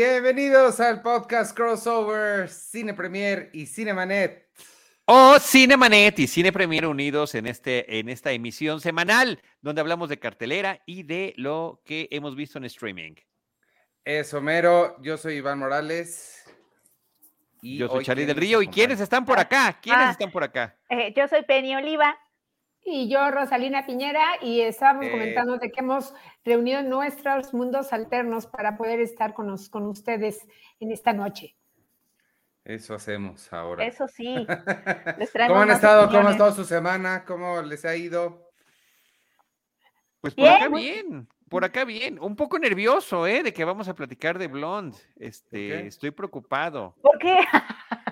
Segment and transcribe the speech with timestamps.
[0.00, 4.46] Bienvenidos al podcast crossover Cine Premier y Cinemanet.
[5.06, 10.18] O Cinemanet y Cine Premier unidos en, este, en esta emisión semanal, donde hablamos de
[10.18, 13.14] cartelera y de lo que hemos visto en streaming.
[14.04, 16.44] Es Homero, yo soy Iván Morales.
[17.62, 18.60] Y yo soy Charlie del Río.
[18.60, 19.78] ¿Y quiénes están por acá?
[19.80, 20.76] ¿Quiénes Ah, están por acá?
[20.90, 22.18] eh, yo soy Penny Oliva.
[22.88, 25.10] Y yo, Rosalina Piñera, y estábamos Eh.
[25.10, 26.14] comentando de que hemos
[26.44, 30.46] reunido nuestros mundos alternos para poder estar con, con ustedes
[30.78, 31.56] en esta noche.
[32.64, 33.84] Eso hacemos ahora.
[33.84, 34.46] Eso sí.
[35.18, 36.08] les ¿Cómo han estado?
[36.10, 37.24] ¿Cómo ha estado su semana?
[37.24, 38.50] ¿Cómo les ha ido?
[40.20, 42.18] Pues por Bien, acá bien, por acá bien.
[42.20, 43.42] Un poco nervioso, ¿eh?
[43.42, 44.96] De que vamos a platicar de Blonde.
[45.16, 45.86] Este, qué?
[45.88, 46.94] estoy preocupado.
[47.02, 47.36] ¿Por qué?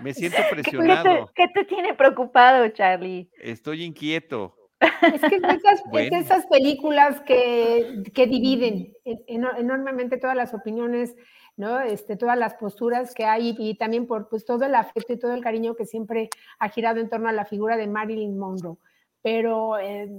[0.03, 1.31] Me siento ¿Qué, qué te, presionado.
[1.35, 3.31] qué te tiene preocupado, Charlie?
[3.39, 4.57] Estoy inquieto.
[4.81, 6.17] Es que es esas, es Bueno.
[6.19, 11.15] esas películas que, que dividen en- eno- enormemente todas las opiniones,
[11.57, 11.81] ¿no?
[11.81, 15.33] Este, todas las posturas que hay y también por pues, todo el afecto y todo
[15.35, 18.77] el cariño que siempre ha girado en torno a la figura de Marilyn Monroe.
[19.23, 20.11] Pero, eh,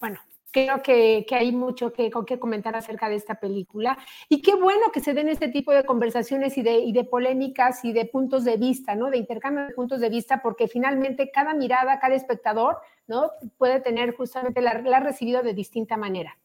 [0.00, 0.18] bueno,
[0.50, 3.96] creo que, que hay mucho que, que comentar acerca de esta película.
[4.28, 7.84] Y qué bueno que se den este tipo de conversaciones y de, y de polémicas
[7.84, 9.10] y de puntos de vista, ¿no?
[9.10, 13.30] De intercambio de puntos de vista, porque finalmente cada mirada, cada espectador, ¿no?
[13.58, 16.38] Puede tener justamente, la, la ha recibido de distinta manera.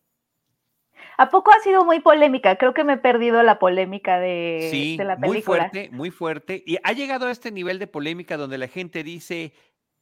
[1.19, 2.58] ¿A poco ha sido muy polémica?
[2.58, 5.58] Creo que me he perdido la polémica de, Sí, de la muy película.
[5.69, 6.63] fuerte, muy fuerte.
[6.66, 9.53] Y ha llegado a este nivel de polémica donde la gente dice,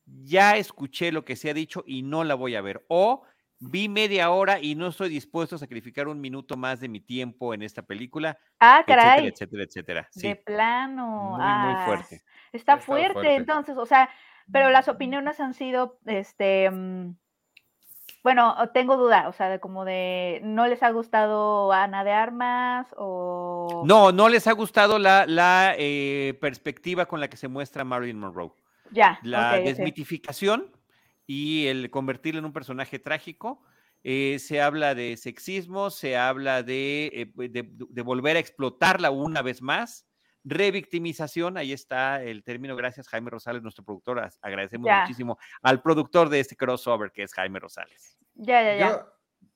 [0.05, 2.85] ya escuché lo que se ha dicho y no la voy a ver.
[2.89, 3.23] O
[3.59, 7.53] vi media hora y no estoy dispuesto a sacrificar un minuto más de mi tiempo
[7.53, 9.27] en esta película, Ah, etcétera, caray.
[9.27, 10.07] etcétera, etcétera.
[10.11, 11.07] Sí, De plano.
[11.07, 12.23] muy, muy ah, fuerte.
[12.51, 13.35] Está fuerte.
[13.35, 14.09] entonces, o sea,
[14.51, 17.16] pero las opiniones han sido, este, mm,
[18.23, 22.88] bueno, tengo duda, o sea, de como de, ¿no les ha gustado Ana de Armas
[22.97, 23.83] o...?
[23.85, 28.19] No, no les ha gustado la, la eh, perspectiva con la que se muestra Marilyn
[28.19, 28.51] Monroe.
[28.91, 30.72] Ya, La desmitificación
[31.27, 33.62] y el convertirla en un personaje trágico.
[34.07, 39.41] eh, se habla de sexismo, se habla de, eh, de- de volver a explotarla una
[39.41, 40.04] vez más.
[40.45, 42.75] Revictimización, ahí está el término.
[42.75, 44.29] Gracias, Jaime Rosales, nuestro productor.
[44.41, 45.01] Agradecemos Ya.
[45.01, 48.17] muchísimo al productor de este crossover, que es Jaime Rosales.
[48.35, 48.89] Ya, ya, ya.
[48.89, 49.06] Yo,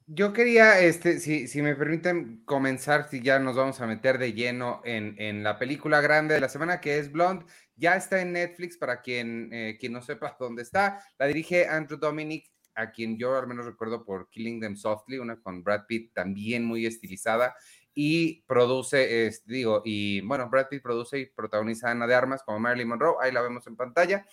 [0.08, 4.34] yo quería, este, si, si me permiten comenzar, si ya nos vamos a meter de
[4.34, 7.46] lleno en, en la película grande de la semana, que es Blonde.
[7.76, 11.02] Ya está en Netflix para quien, eh, quien no sepa dónde está.
[11.18, 15.40] La dirige Andrew Dominic, a quien yo al menos recuerdo por Killing Them Softly, una
[15.40, 17.54] con Brad Pitt también muy estilizada.
[18.02, 22.42] Y produce, es- digo, y bueno, Brad Pitt produce y protagoniza a Ana de Armas
[22.44, 23.18] como Marilyn Monroe.
[23.20, 24.26] Ahí la vemos en pantalla.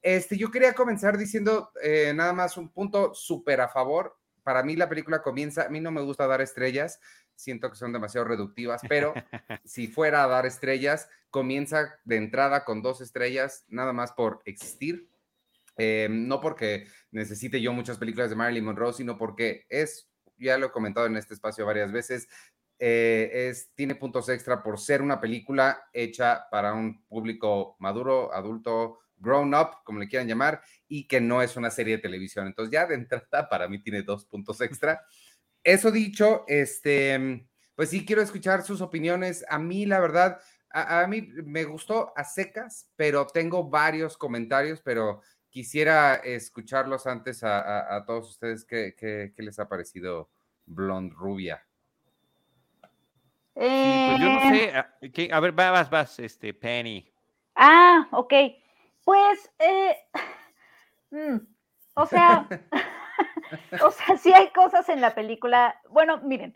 [0.00, 4.16] Este, yo quería comenzar diciendo eh, nada más un punto súper a favor.
[4.44, 7.00] Para mí la película comienza, a mí no me gusta dar estrellas,
[7.34, 9.12] siento que son demasiado reductivas, pero
[9.64, 15.08] si fuera a dar estrellas, comienza de entrada con dos estrellas, nada más por existir.
[15.76, 20.66] Eh, no porque necesite yo muchas películas de Marilyn Monroe, sino porque es, ya lo
[20.66, 22.28] he comentado en este espacio varias veces,
[22.78, 29.00] eh, es, tiene puntos extra por ser una película hecha para un público maduro, adulto,
[29.16, 32.46] grown up, como le quieran llamar, y que no es una serie de televisión.
[32.46, 35.02] Entonces ya de entrada para mí tiene dos puntos extra.
[35.64, 39.44] Eso dicho, este, pues sí quiero escuchar sus opiniones.
[39.48, 40.40] A mí, la verdad,
[40.70, 48.04] a, mí me gustó a secas, pero tengo varios comentarios, pero quisiera escucharlos antes a,
[48.06, 48.64] todos ustedes.
[48.64, 50.30] ¿Qué, qué, qué les ha parecido
[50.64, 51.67] Blonde Rubia?
[53.58, 54.76] Sí, pues yo no Eh, sé.
[54.76, 55.28] A, ¿qué?
[55.32, 57.10] A ver, va- vas, vas, este, Penny.
[57.56, 58.32] Ah, ok.
[59.04, 59.96] Pues, eh,
[61.10, 61.36] mm,
[61.94, 62.46] o sea,
[63.82, 65.80] o sea, sí hay cosas en la película.
[65.90, 66.54] Bueno, miren,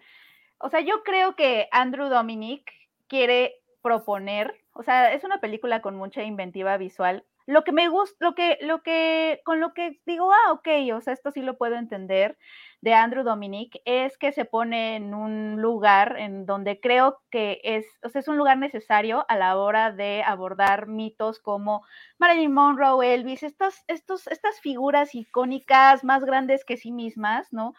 [0.59, 2.71] o sea, yo creo que Andrew Dominic
[3.09, 7.25] quiere proponer, o sea, es una película con mucha inventiva visual.
[7.47, 11.01] Lo que me gusta, lo que, lo que, con lo que digo, ah, ok, o
[11.01, 12.39] sea, esto sí lo puedo entender
[12.83, 17.87] de Andrew Dominic, es que se pone en un lugar en donde creo que es,
[18.03, 21.85] o sea, es un lugar necesario a la hora de abordar mitos como
[22.19, 27.75] Marilyn Monroe, Elvis, estas, estos, estas figuras icónicas más grandes que sí mismas, ¿no?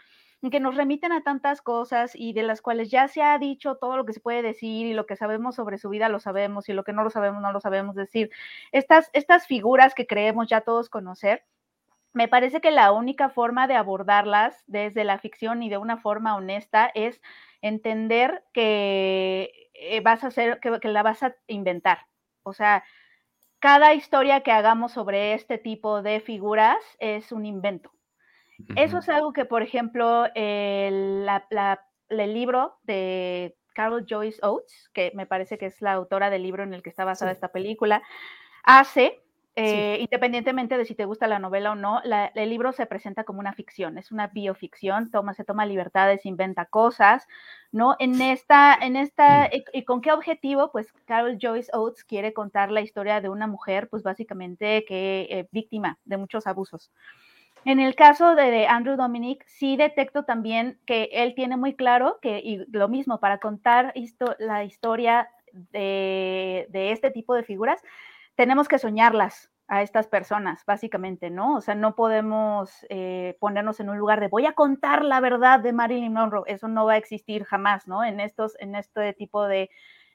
[0.50, 3.98] Que nos remiten a tantas cosas y de las cuales ya se ha dicho todo
[3.98, 6.74] lo que se puede decir y lo que sabemos sobre su vida lo sabemos y
[6.74, 8.30] lo que no lo sabemos no lo sabemos decir.
[8.72, 11.45] Estas, estas figuras que creemos ya todos conocer,
[12.13, 16.36] me parece que la única forma de abordarlas desde la ficción y de una forma
[16.36, 17.22] honesta es
[17.62, 22.07] entender que eh, vas a hacer, que, que la vas a inventar.
[22.44, 22.84] O sea,
[23.60, 27.93] cada historia que hagamos sobre este tipo de figuras es un invento.
[28.75, 34.89] Eso es algo que, por ejemplo, el, la, la, el libro de Carol Joyce Oates,
[34.94, 37.50] que me parece que es la autora del libro en el que está basada esta
[37.50, 38.01] película,
[38.63, 39.21] hace,
[39.56, 43.39] eh, independientemente de si te gusta la novela o no, el libro se presenta como
[43.39, 47.27] una ficción, es una bioficción, toma, se toma libertades, inventa cosas,
[47.71, 47.95] ¿no?
[48.00, 49.63] En esta, en esta, mm.
[49.74, 50.71] y, con qué objetivo?
[50.71, 55.48] Pues Carol Joyce Oates quiere contar la historia de una mujer, pues básicamente que eh,
[55.51, 56.92] víctima de muchos abusos.
[57.65, 62.39] En el caso de, Andrew Dominic, sí detecto también que él tiene muy claro que,
[62.39, 63.94] y lo mismo, para contar
[64.39, 67.81] la historia de, este tipo de figuras,
[68.36, 71.56] tenemos que soñarlas a estas personas, básicamente, ¿no?
[71.56, 75.62] O sea, no podemos eh, ponernos en un lugar de voy a contar la verdad
[75.62, 78.04] de Marilyn Monroe, eso no va a existir jamás, ¿no?
[78.04, 79.69] En, estos, en este tipo de,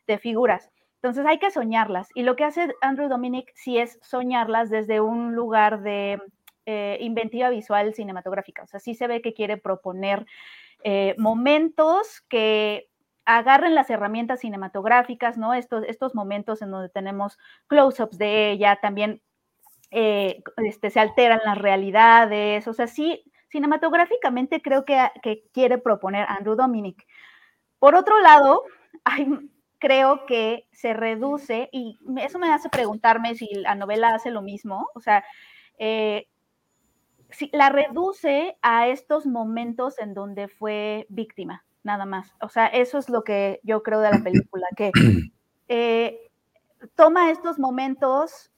[0.06, 0.70] de figuras.
[0.96, 2.08] Entonces hay que soñarlas.
[2.14, 6.20] Y lo que hace Andrew Dominic sí es soñarlas desde un lugar de
[6.70, 8.62] eh, inventiva visual cinematográfica.
[8.62, 10.26] O sea, sí se ve que quiere proponer
[10.84, 12.90] eh, momentos que
[13.24, 15.54] agarren las herramientas cinematográficas, ¿no?
[15.54, 17.38] Estos, estos momentos en donde tenemos
[17.68, 19.22] close-ups de ella, también
[19.90, 26.26] eh, este, se alteran las realidades, o sea, sí, cinematográficamente creo que, que quiere proponer
[26.28, 27.06] Andrew Dominic.
[27.78, 28.64] Por otro lado,
[29.04, 29.26] hay,
[29.78, 34.86] creo que se reduce, y eso me hace preguntarme si la novela hace lo mismo,
[34.94, 35.24] o sea,
[37.52, 42.34] la reduce a estos momentos en donde fue víctima, nada más.
[42.40, 44.90] O sea, eso es lo que yo creo de la película, que
[45.68, 46.30] eh,
[46.94, 48.50] toma estos momentos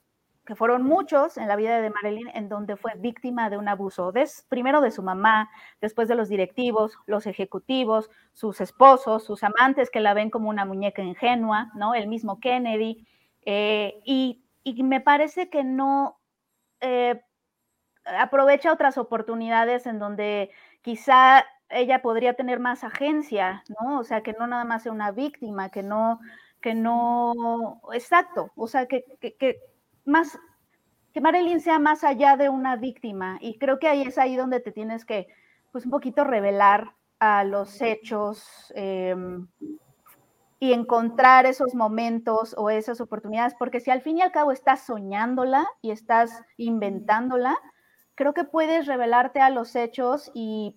[0.51, 4.13] que fueron muchos en la vida de Marilyn, en donde fue víctima de un abuso,
[4.49, 5.49] primero de su mamá,
[5.81, 10.65] después de los directivos, los ejecutivos, sus esposos, sus amantes que la ven como una
[10.65, 11.95] muñeca ingenua, ¿no?
[11.95, 13.07] El mismo Kennedy.
[13.43, 14.43] Eh, y,
[14.83, 16.19] me parece que no
[16.81, 17.21] eh,
[18.19, 20.51] aprovecha otras oportunidades en donde
[20.83, 24.01] quizá ella podría tener más agencia, ¿no?
[24.01, 26.21] O sea, que no nada más sea una víctima, que no,
[26.61, 29.05] que no, exacto, o sea, que,
[30.05, 30.39] más,
[31.13, 33.39] que Marilyn sea más allá de una víctima.
[33.41, 35.29] Y creo que ahí es ahí donde te tienes que,
[35.73, 39.47] pues, un poquito revelar a los hechos em,
[40.59, 44.85] y encontrar esos momentos o esas oportunidades, porque si al fin y al cabo estás
[44.85, 47.59] soñándola y estás inventándola,
[48.21, 50.77] creo que puedes revelarte a los hechos y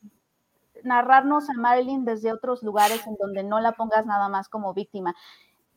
[0.81, 5.13] narrarnos a Marilyn desde otros lugares en donde no la pongas nada más como víctima.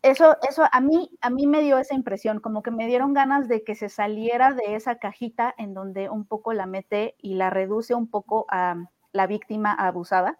[0.00, 3.48] Eso, eso a mí, a mí me dio esa impresión, como que me dieron ganas
[3.48, 7.50] de que se saliera de esa cajita en donde un poco la mete y la
[7.50, 8.76] reduce un poco a
[9.10, 10.38] la víctima abusada.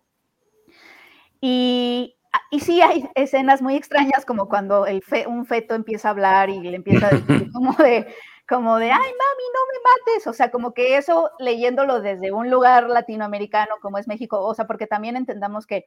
[1.41, 2.15] Y,
[2.53, 6.61] y sí hay escenas muy extrañas, como cuando el un feto empieza a hablar y
[6.61, 8.07] le empieza a decir como de,
[8.49, 10.27] como de, ay, mami, no me mates.
[10.27, 14.67] O sea, como que eso leyéndolo desde un lugar latinoamericano como es México, o sea,
[14.67, 15.87] porque también entendamos que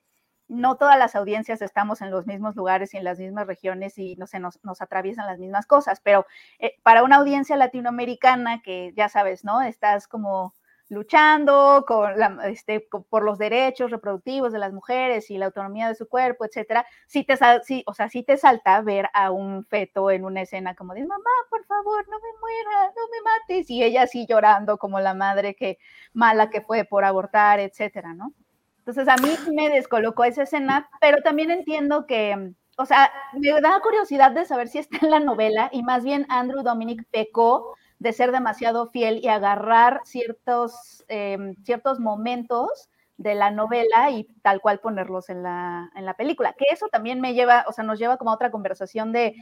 [0.49, 4.15] no todas las audiencias estamos en los mismos lugares y en las mismas regiones y
[4.15, 6.25] no sé, nos, nos atraviesan las mismas cosas, pero
[6.59, 9.61] eh, para una audiencia latinoamericana que ya sabes, ¿no?
[9.61, 10.55] Estás como
[10.89, 12.13] luchando con
[12.45, 16.85] este, por los derechos reproductivos de las mujeres y la autonomía de su cuerpo, etcétera,
[17.05, 20.75] sí te, sí, o sea, sí te salta ver a un feto en una escena
[20.75, 24.77] como de, mamá, por favor, no me muera, no me mates, y ella así llorando
[24.77, 25.77] como la madre que
[26.13, 28.33] mala que fue por abortar, etcétera, ¿no?
[28.79, 33.79] Entonces a mí me descolocó esa escena, pero también entiendo que, o sea, me da
[33.81, 38.13] curiosidad de saber si está en la novela y más bien Andrew Dominic pecó de
[38.13, 44.79] ser demasiado fiel y agarrar ciertos, em, ciertos momentos de la novela y tal cual
[44.79, 46.53] ponerlos en la, en la película.
[46.53, 49.35] Que eso también me lleva, o sea, nos lleva como a otra conversación de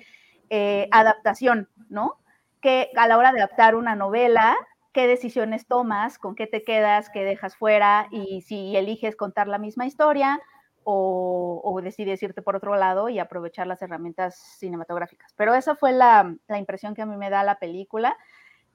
[0.49, 2.17] eh, adaptación, ¿no?
[2.59, 4.57] Que a la hora de adaptar una novela,
[4.91, 9.59] qué decisiones tomas, con qué te quedas, qué dejas fuera y si eliges contar la
[9.59, 10.39] misma historia
[10.83, 15.33] o, o decides irte por otro lado y aprovechar las herramientas cinematográficas.
[15.35, 18.17] Pero esa fue la, la impresión que a mí me da la película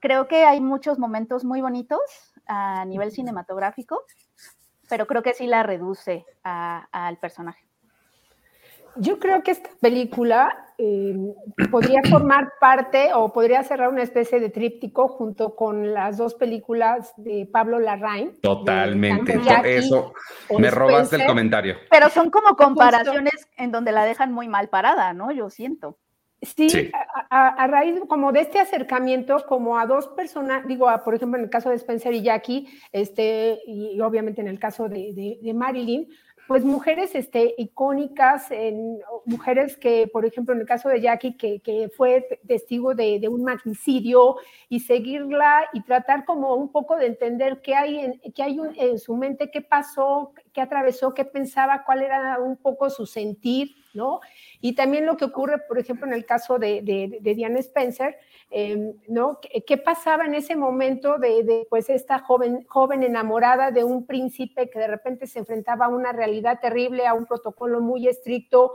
[0.02, 2.00] creo que hay muchos momentos muy bonitos
[2.46, 4.02] a nivel cinematográfico,
[4.90, 7.64] pero creo que sí la reduce al personaje.
[8.96, 11.16] Yo creo que esta película eh,
[11.70, 17.14] podría formar parte o podría cerrar una especie de tríptico junto con las dos películas
[17.16, 18.38] de Pablo Larraín.
[18.42, 20.12] Totalmente, eso
[20.58, 21.76] me robaste el comentario.
[21.90, 25.30] Pero son como comparaciones en donde la dejan muy mal parada, ¿no?
[25.30, 25.96] Yo siento.
[26.42, 26.90] Sí,
[27.30, 31.50] A, raíz como de este acercamiento, como a dos personas, digo, por ejemplo, en el
[31.50, 36.08] caso de Spencer y Jackie, este, y, obviamente en el caso de, Marilyn,
[36.48, 41.60] pues mujeres este, icónicas, en, mujeres que, por ejemplo, en el caso de Jackie, que,
[41.60, 44.36] que fue testigo de, de, un magnicidio,
[44.68, 48.98] y seguirla y tratar como un poco de entender qué hay, en, qué hay en
[48.98, 54.20] su mente, qué pasó, qué atravesó, qué pensaba, cuál era un poco su sentir, ¿no?
[54.60, 58.16] Y también lo que ocurre, por ejemplo, en el caso de, de, Diana Spencer,
[58.50, 58.92] eh.
[59.66, 64.78] ¿Qué, pasaba en ese momento de, pues esta joven, joven enamorada de un príncipe que
[64.78, 68.74] de repente se enfrentaba a una realidad terrible, a un protocolo muy estricto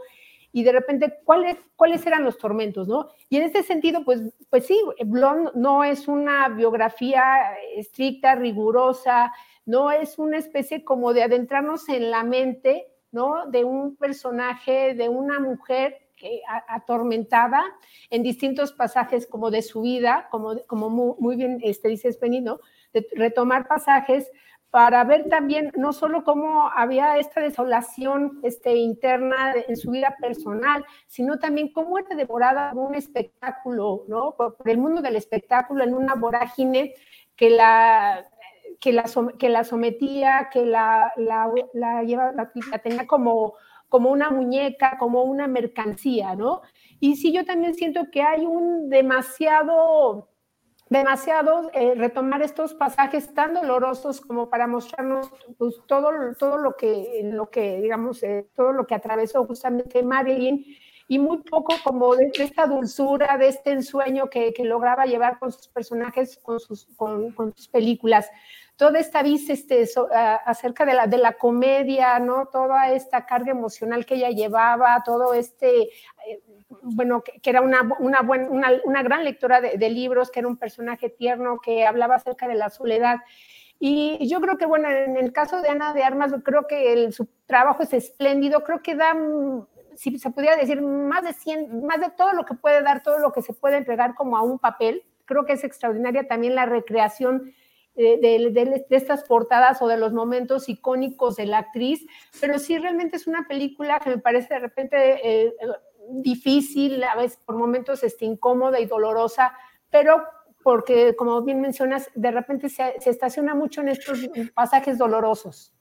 [0.51, 3.09] y de repente cuáles cuáles eran los tormentos, ¿no?
[3.29, 9.31] Y en este sentido, pues, pues sí, Blonde no es una biografía estricta, rigurosa,
[9.65, 13.47] no es una especie como de adentrarnos en la mente, ¿no?
[13.47, 17.63] De un personaje, de una mujer que, atormentada
[18.11, 22.59] en distintos pasajes como de su vida, como, como muy, bien este, dice Spenny, ¿no?
[22.93, 24.31] De retomar pasajes
[24.69, 30.85] para ver también no solo cómo había esta desolación este, interna en su vida personal,
[31.07, 34.35] sino también cómo era devorada por un espectáculo, ¿no?
[34.37, 36.93] Por, por el mundo del espectáculo en una vorágine
[37.35, 38.27] que la,
[38.79, 39.05] que la,
[39.37, 43.55] que la sometía, que la, la, la, lleva, la, tenía como,
[43.89, 46.61] como una muñeca, como una mercancía, ¿no?
[46.99, 50.29] Y sí, yo también siento que hay un demasiado
[50.89, 57.21] demasiado eh, retomar estos pasajes tan dolorosos como para mostrarnos pues, todo, todo lo que,
[57.23, 60.65] lo que digamos, eh, todo lo que atravesó justamente Marilyn
[61.09, 65.39] y muy poco como de, de esta dulzura, de este ensueño que, que, lograba llevar
[65.39, 68.29] con sus personajes, con sus, con, con sus películas.
[68.77, 69.85] Toda esta vista este,
[70.45, 72.45] acerca de la, de la comedia, ¿no?
[72.45, 75.89] Toda esta carga emocional que ella llevaba, todo este...
[76.27, 76.41] Eh,
[76.83, 80.47] bueno, que, era una, una, buen, una, una gran lectora de, de, libros, que era
[80.47, 83.17] un personaje tierno, que hablaba acerca de la soledad.
[83.79, 87.13] Y yo creo que, bueno, en el caso de Ana de Armas, creo que el,
[87.13, 89.15] su trabajo es espléndido, creo que da,
[89.95, 93.19] si se pudiera decir, más de 100, más de todo lo que puede dar, todo
[93.19, 95.03] lo que se puede entregar como a un papel.
[95.25, 97.53] Creo que es extraordinaria también la recreación
[97.97, 98.17] de,
[98.51, 102.05] de, de, estas portadas o de los momentos icónicos de la actriz,
[102.39, 105.53] pero sí realmente es una película que me parece de repente eh,
[106.09, 109.53] difícil, a veces por momentos este, incómoda y dolorosa,
[109.89, 110.23] pero
[110.63, 114.19] porque, como bien mencionas, de repente se, se estaciona mucho en estos
[114.53, 115.73] pasajes dolorosos.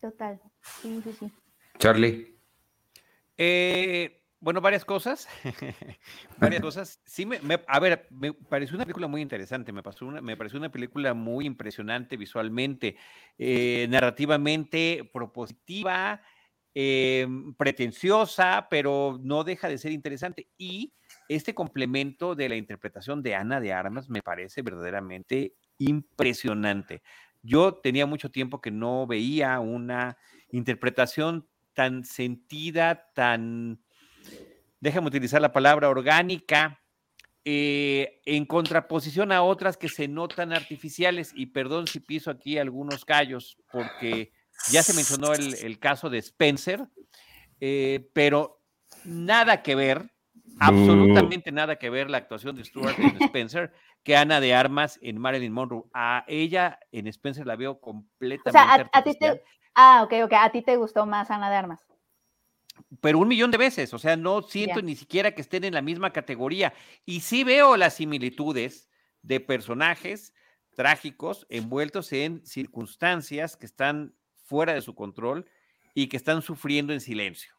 [0.00, 0.40] Total.
[0.80, 1.32] Sí, sí, sí.
[1.78, 2.36] Charlie.
[3.36, 5.26] Eh, bueno, varias cosas.
[6.38, 7.00] varias cosas.
[7.04, 9.72] Sí, me, me, a ver, me pareció una película muy interesante.
[9.72, 12.96] Me, pasó una, me pareció una película muy impresionante visualmente,
[13.38, 16.22] eh, narrativamente propositiva
[16.76, 17.26] eh,
[17.56, 20.46] pretenciosa, pero no deja de ser interesante.
[20.56, 20.92] Y
[21.28, 27.02] este complemento de la interpretación de Ana de Armas me parece verdaderamente impresionante.
[27.42, 30.18] Yo tenía mucho tiempo que no veía una
[30.52, 33.80] interpretación tan sentida, tan,
[34.86, 36.80] déjame utilizar la palabra orgánica,
[37.44, 41.32] eh, en contraposición a otras que se notan artificiales.
[41.34, 44.30] Y perdón si piso aquí algunos callos, porque
[44.70, 46.86] ya se mencionó el, el caso de Spencer,
[47.60, 48.62] eh, pero
[49.04, 50.08] nada que ver,
[50.60, 53.72] absolutamente nada que ver la actuación de Stuart en Spencer
[54.04, 55.82] que Ana de Armas en Marilyn Monroe.
[55.94, 58.50] A ella en Spencer la veo completamente.
[58.50, 59.42] O sea, a, a ti te,
[59.74, 61.84] ah, ok, ok, a ti te gustó más Ana de Armas.
[63.00, 64.82] Pero un millón de veces, o sea, no siento yeah.
[64.82, 66.72] ni siquiera que estén en la misma categoría.
[67.04, 68.88] Y sí veo las similitudes
[69.22, 70.34] de personajes
[70.74, 74.14] trágicos envueltos en circunstancias que están
[74.44, 75.46] fuera de su control
[75.94, 77.55] y que están sufriendo en silencio.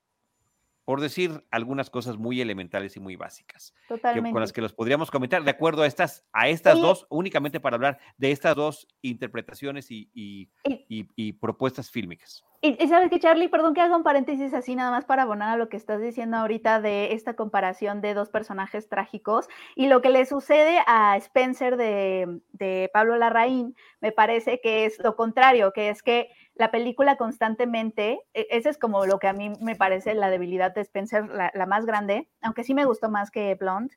[0.87, 5.11] Por decir algunas cosas muy elementales y muy básicas, que, con las que los podríamos
[5.11, 8.87] comentar de acuerdo a estas, a estas Oye, dos, únicamente para hablar de estas dos
[9.01, 10.49] interpretaciones y, y,
[10.87, 12.45] y, y propuestas fílmicas.
[12.61, 15.57] Y, sabes que Charlie, perdón que haga un paréntesis así nada más para abonar a
[15.57, 20.09] lo que estás diciendo ahorita de esta comparación de dos personajes trágicos y lo que
[20.09, 25.89] le sucede a Spencer de, de Pablo Larraín, me parece que es lo contrario, que
[25.89, 30.13] es que la película constantemente, e, ese es como lo que a mí me parece
[30.13, 33.95] la debilidad de Spencer, la, la más grande, aunque sí me gustó más que Blonde.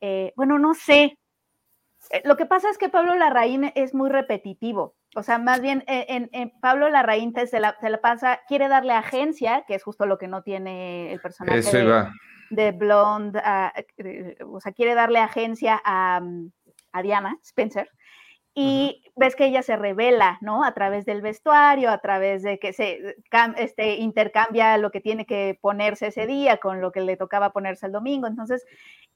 [0.00, 1.18] Eh, bueno, no sé.
[2.10, 4.94] Eh, lo que pasa es que Pablo Larraín es muy repetitivo.
[5.16, 8.68] O sea, más bien eh, en, en Pablo Larraín se la, se la, pasa, quiere
[8.68, 12.06] darle agencia, que es justo lo que no tiene el personaje de,
[12.50, 16.20] de, Blonde, uh, o sea, quiere darle agencia a,
[16.92, 17.90] a Diana Spencer,
[18.58, 20.64] y uh ves que ella se revela, ¿no?
[20.64, 23.16] A través del vestuario, a través de que se
[23.56, 27.86] este, intercambia lo que tiene que ponerse ese día con lo que le tocaba ponerse
[27.86, 28.28] el domingo.
[28.28, 28.64] Entonces,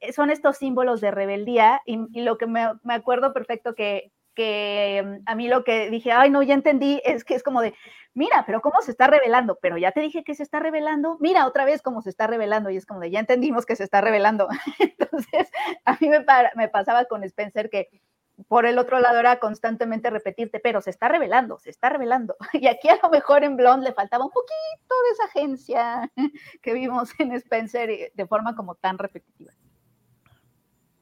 [0.01, 5.23] eh, son estos símbolos de rebeldía y, lo que me, acuerdo perfecto que que mm,
[5.27, 7.75] a mí lo que dije, ay, no, ya entendí, es que es como de,
[8.15, 11.47] mira, pero cómo se está revelando, pero ya te dije que se está revelando, mira
[11.47, 14.01] otra vez cómo se está revelando, y es como de, ya entendimos que se está
[14.01, 14.49] revelando.
[14.79, 15.51] Entonces,
[15.85, 16.09] a mí
[16.57, 17.89] me pasaba con Spencer que
[18.49, 22.37] por el otro lado era constantemente repetirte, pero se está revelando, se está revelando.
[22.53, 26.13] Y aquí a lo mejor en Blonde le faltaba un poquito de esa agencia
[26.63, 29.53] que vimos en Spencer de forma como tan repetitiva.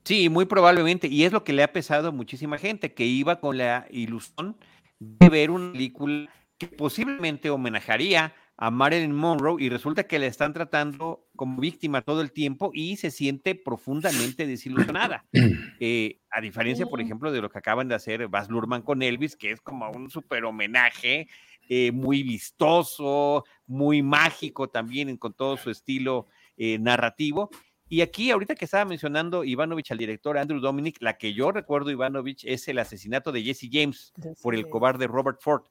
[0.05, 3.39] Sí, muy probablemente, y es lo que le ha pesado a muchísima gente, que iba
[3.39, 4.57] con la ilusión
[4.99, 6.29] de ver una película
[6.59, 12.21] que posiblemente homenajaría a Marilyn Monroe y resulta que la están tratando como víctima todo
[12.21, 15.25] el tiempo y se siente profundamente desilusionada.
[15.83, 19.35] Eh, a diferencia, por ejemplo, de lo que acaban de hacer Baz Luhrmann con Elvis,
[19.35, 21.27] que es como un super homenaje,
[21.71, 26.27] eh, muy vistoso, muy mágico también con todo su estilo
[26.59, 27.49] eh, narrativo.
[27.89, 31.91] Y aquí, ahorita que estaba mencionando Ivanovich al director Andrew Dominic, la que yo recuerdo,
[31.91, 34.13] Ivanovich, es el asesinato de Jesse James
[34.43, 35.63] por el cobarde Robert Ford.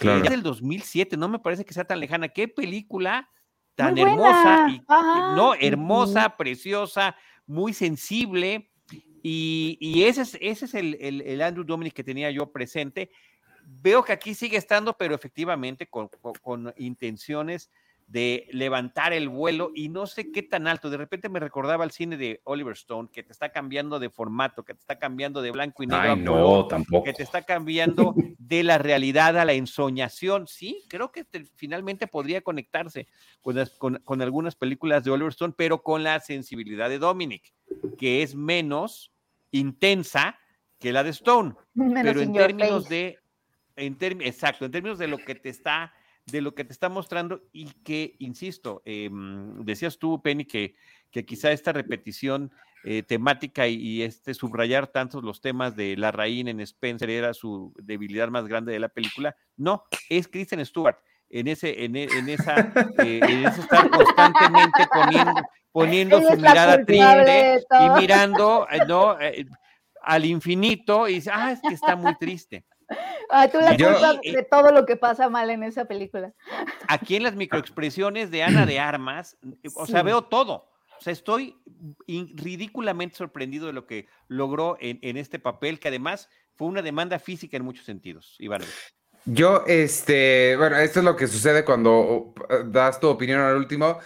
[0.00, 2.28] Que es del 2007, no me parece que sea tan lejana.
[2.28, 3.28] Qué película
[3.74, 4.82] tan hermosa, y,
[5.36, 7.16] no, hermosa, preciosa,
[7.46, 8.70] muy sensible.
[9.22, 13.10] Y, ese es, ese es el, el, Andrew Dominic que tenía yo presente.
[13.64, 16.08] Veo que aquí sigue estando, pero efectivamente con,
[16.42, 17.70] con intenciones
[18.10, 20.90] de levantar el vuelo y no sé qué tan alto.
[20.90, 24.64] De repente me recordaba el cine de Oliver Stone, que te está cambiando de formato,
[24.64, 26.12] que te está cambiando de blanco y negro.
[26.14, 27.04] Ay, no, tampoco.
[27.04, 30.48] Que te está cambiando de la realidad a la ensoñación.
[30.48, 31.24] Sí, creo que
[31.54, 33.06] finalmente podría conectarse
[33.78, 37.54] con, con, algunas películas de Oliver Stone, pero con la sensibilidad de Dominic,
[37.96, 39.12] que es menos
[39.52, 40.36] intensa
[40.80, 41.54] que la de Stone.
[42.02, 43.20] pero en términos de,
[43.76, 45.92] en exacto, en términos de lo que te está
[46.30, 50.74] de lo que te está mostrando y que, insisto, em, decías tú, Penny, que,
[51.10, 56.50] que quizá esta repetición eh, temática y, este subrayar tantos los temas de la reina
[56.50, 59.36] en Spencer era su debilidad más grande de la película.
[59.56, 60.96] No, es Kristen Stewart.
[61.28, 62.72] En ese, en, e, en esa,
[63.04, 69.16] eh, en ese estar constantemente poniendo, poniendo su mirada triste y mirando, eh, ¿no?
[70.02, 72.64] al infinito y dice, ah, es que está muy triste.
[73.32, 76.32] Ah, tú la culpa de todo lo que pasa mal en esa película.
[76.88, 79.36] Aquí en las microexpresiones de Ana de Armas,
[79.74, 80.68] o sea, veo todo.
[80.98, 81.56] O sea, estoy
[82.08, 87.56] ridículamente sorprendido de lo que logró en, este papel, que además fue una demanda física
[87.56, 88.62] en muchos sentidos, Iván.
[89.24, 92.34] Yo, este, bueno, esto es lo que sucede cuando uh,
[92.66, 93.98] das tu opinión al último.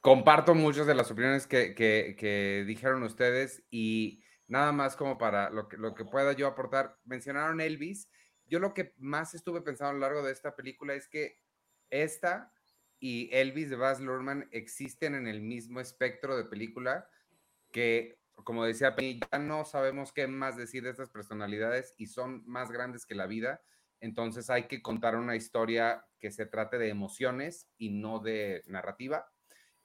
[0.00, 5.68] Comparto muchas de las opiniones que, que dijeron ustedes y nada más como para lo
[5.68, 6.98] que, lo que pueda yo aportar.
[7.04, 8.10] Mencionaron Elvis.
[8.46, 11.38] Yo lo que más estuve pensando a lo largo de esta película es que
[11.90, 12.52] esta
[12.98, 17.08] y Elvis de Baz Luhrmann existen en el mismo espectro de película
[17.70, 22.42] que, como decía Penny, ya no sabemos qué más decir de estas personalidades y son
[22.46, 23.60] más grandes que la vida.
[24.00, 29.30] Entonces hay que contar una historia que se trate de emociones y no de narrativa.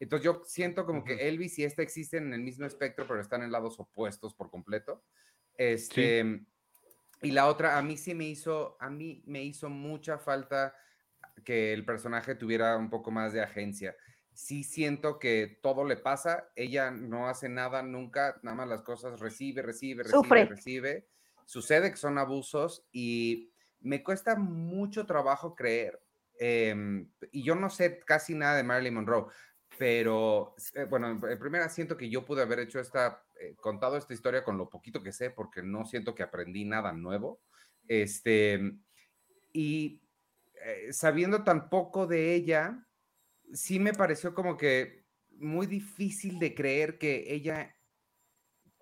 [0.01, 3.43] Entonces yo siento como que Elvis y esta existen en el mismo espectro, pero están
[3.43, 5.03] en lados opuestos por completo.
[5.55, 6.43] Este,
[7.21, 10.75] Y la otra, a mí sí me hizo, a mí me hizo mucha falta
[11.45, 13.95] que el personaje tuviera un poco más de agencia.
[14.33, 19.19] Sí siento que todo le pasa, ella no hace nada nunca, nada más las cosas
[19.19, 21.07] recibe, recibe, recibe, recibe.
[21.45, 26.01] Sucede que son abusos y me cuesta mucho trabajo creer.
[26.39, 29.27] Em, y yo no sé casi nada de Marilyn Monroe
[29.81, 34.13] pero eh, bueno, en primera siento que yo pude haber hecho esta, eh, contado esta
[34.13, 37.41] historia con lo poquito que sé, porque no siento que aprendí nada nuevo.
[37.87, 38.75] Este,
[39.51, 40.03] y
[40.63, 42.87] eh, sabiendo tan poco de ella,
[43.53, 47.75] sí me pareció como que muy difícil de creer que ella,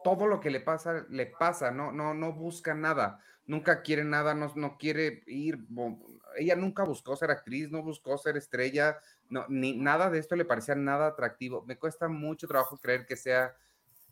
[0.03, 4.33] todo lo que le pasa, le pasa, no, no, no busca nada, nunca quiere nada,
[4.33, 5.59] no, no quiere ir,
[6.37, 8.97] ella nunca buscó ser actriz, no buscó ser estrella,
[9.29, 11.63] no, ni nada de esto le parecía nada atractivo.
[11.65, 13.55] Me cuesta mucho trabajo creer que sea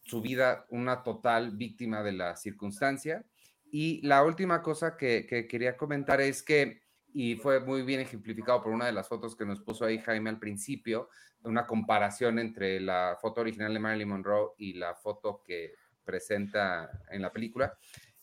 [0.03, 3.25] su vida una total víctima de la circunstancia.
[3.69, 6.81] Y la última cosa que, quería comentar es que,
[7.13, 10.29] y fue muy bien ejemplificado por una de las fotos que nos puso ahí Jaime
[10.29, 11.09] al principio,
[11.43, 17.21] una comparación entre la foto original de Marilyn Monroe y la foto que presenta en
[17.21, 17.77] la película,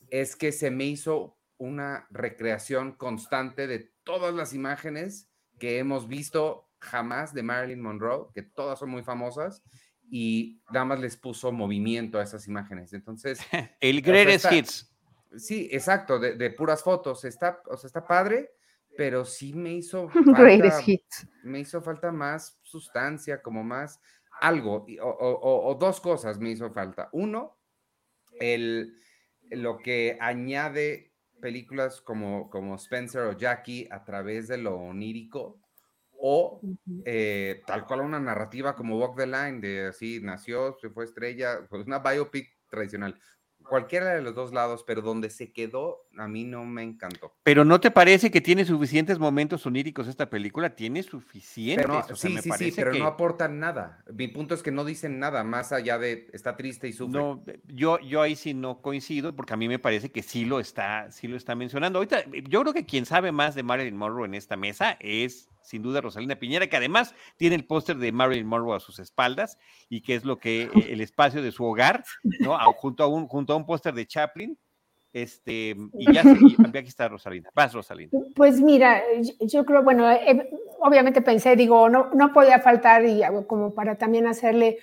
[0.09, 6.71] es que se me hizo una recreación constante de todas las imágenes que hemos visto
[6.81, 9.63] jamás de Marilyn Monroe, que todas son muy famosas,
[10.11, 12.93] y nada más les puso movimiento a esas imágenes.
[12.93, 13.41] Entonces.
[13.81, 14.91] El Greatest Hits.
[15.37, 17.25] Sí, exacto, de, puras fotos.
[17.25, 18.53] Está, o sea, está padre,
[18.97, 21.27] pero sí me hizo falta, hits.
[21.43, 24.01] Me hizo falta más sustancia, como más
[24.41, 27.09] algo, o, dos cosas me hizo falta.
[27.13, 27.59] Uno,
[28.39, 28.97] el,
[29.51, 31.14] lo que añade
[31.45, 35.61] películas como, como Spencer o Jackie a través de lo onírico
[36.17, 36.59] o
[37.05, 41.67] eh, tal cual una narrativa como Walk the Line, de así nació, se fue estrella,
[41.69, 43.21] pues una biopic tradicional
[43.65, 47.35] cualquiera de los dos lados, pero donde se quedó, a mí no me encantó.
[47.43, 50.77] Pero ¿no te parece que tiene suficientes momentos oníricos esta película?
[50.77, 52.19] Tiene suficientes.
[52.19, 54.05] sí, sí, sí, pero no aportan nada.
[54.13, 57.21] Mi punto es que no dicen nada más allá de está triste y sufre.
[57.21, 60.61] No, yo, yo ahí sí no coincido, porque a mí me parece que sí lo
[60.61, 61.99] está, sí lo está mencionando.
[61.99, 65.83] Ahorita, yo creo que quien sabe más de Marilyn Monroe en esta mesa es sin
[65.83, 70.03] duda Rosalina Piñera, que además tiene el póster de Marilyn Monroe a sus espaldas y
[70.03, 72.05] que es lo que eh, el espacio de su hogar,
[72.41, 72.57] ¿no?
[72.75, 74.59] junto a un, junto a un póster de Chaplin.
[75.13, 77.49] Este, y ya, aquí está Rosalina.
[77.55, 78.11] Vas, Rosalina.
[78.35, 79.01] Pues mira,
[79.41, 80.51] yo creo, bueno, eh,
[80.81, 84.79] obviamente pensé, digo, no, no podía faltar y como para también hacerle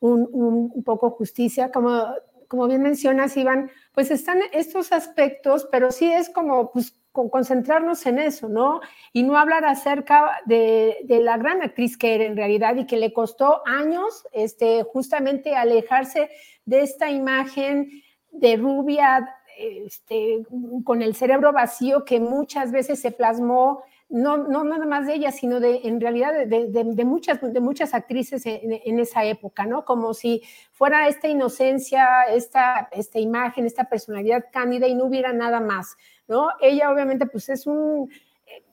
[0.00, 2.06] un, un, poco justicia, como,
[2.48, 6.94] como bien mencionas, Iván, pues están estos aspectos, pero sí es como, pues,
[7.30, 8.80] concentrarnos en eso, ¿no?
[9.12, 13.12] Y no hablar acerca de, la gran actriz que era en realidad y que le
[13.12, 16.30] costó años este, justamente alejarse
[16.64, 20.44] de esta imagen de rubia este,
[20.84, 25.32] con el cerebro vacío que muchas veces se plasmó no, no nada más de ella,
[25.32, 29.84] sino de, en realidad de, muchas, de muchas actrices en, esa época, ¿no?
[29.84, 35.60] Como si fuera esta inocencia, esta, esta imagen, esta personalidad cándida y no hubiera nada
[35.60, 35.96] más,
[36.28, 36.48] ¿no?
[36.60, 38.10] Ella obviamente pues es un,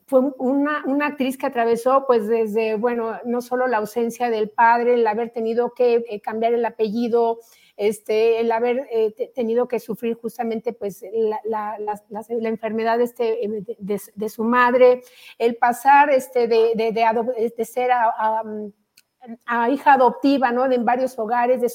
[0.05, 4.95] fue una, una, actriz que atravesó pues desde, bueno, no solo la ausencia del padre,
[4.95, 7.39] el haber tenido que eh, cambiar el apellido,
[7.77, 11.03] este, el haber eh, tenido que sufrir justamente pues
[11.45, 11.77] la,
[12.27, 15.01] enfermedad este, eh, de, su madre,
[15.39, 18.43] el pasar este, de, de, ser a,
[19.71, 20.69] hija adoptiva, ¿no?
[20.71, 21.69] en varios hogares, de,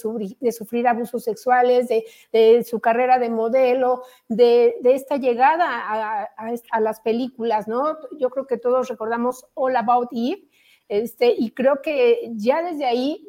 [0.52, 6.28] sufrir abusos sexuales, de, su carrera de modelo, de, esta llegada a,
[6.70, 7.96] a, las películas, ¿no?
[8.18, 10.48] Yo creo que todos recordamos All About Eve,
[10.88, 13.28] este, y creo que ya desde ahí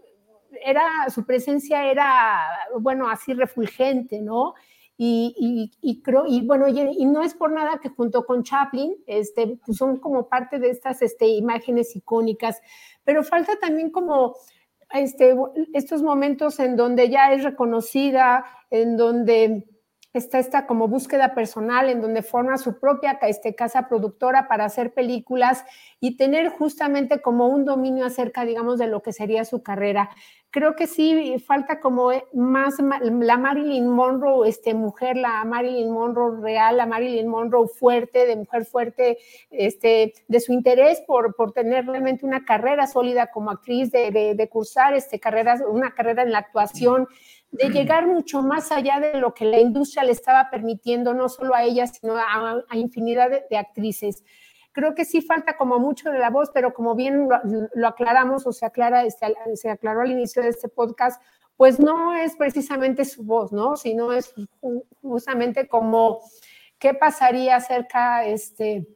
[0.64, 2.48] era, su presencia era,
[2.80, 4.56] bueno, así refulgente, ¿no?
[5.02, 9.58] Y, y, creo, y bueno, y, no es por nada que junto con Chaplin, este,
[9.66, 12.62] pues son como parte de estas este, imágenes icónicas,
[13.06, 14.36] pero falta también como
[14.92, 15.38] este,
[15.74, 19.70] estos momentos en donde ya es reconocida, en donde
[20.14, 24.94] está esta como búsqueda personal en donde forma su propia este, casa productora para hacer
[24.94, 25.64] películas
[26.00, 30.10] y tener justamente como un dominio acerca, digamos, de lo que sería su carrera.
[30.52, 36.42] Creo que sí falta como eh, más la Marilyn Monroe, este, mujer, la Marilyn Monroe
[36.42, 39.20] real, la Marilyn Monroe fuerte, de mujer fuerte,
[39.52, 44.50] este, de su interés por, por tener realmente una carrera sólida como actriz, de, de,
[44.50, 47.08] cursar este, carreras, una carrera en la actuación
[47.52, 51.56] de llegar mucho más allá de lo que la industria le estaba permitiendo, no solo
[51.56, 54.24] a ella, sino a, infinidad de, actrices.
[54.72, 57.28] Creo que sí falta como mucho de la voz, pero como bien
[57.74, 61.22] lo, aclaramos o se, aclara, se aclaró al inicio de este podcast,
[61.58, 63.76] pues no es precisamente su voz, ¿no?
[63.76, 64.34] Sino es
[65.02, 66.22] justamente como
[66.78, 68.88] qué pasaría acerca, este,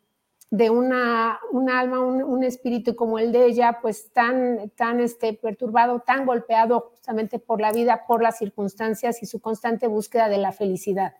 [0.53, 6.01] de una, un alma, un, espíritu como el de ella, pues tan, tan este, perturbado,
[6.01, 10.51] tan golpeado justamente por la vida, por las circunstancias y su constante búsqueda de la
[10.51, 11.15] felicidad.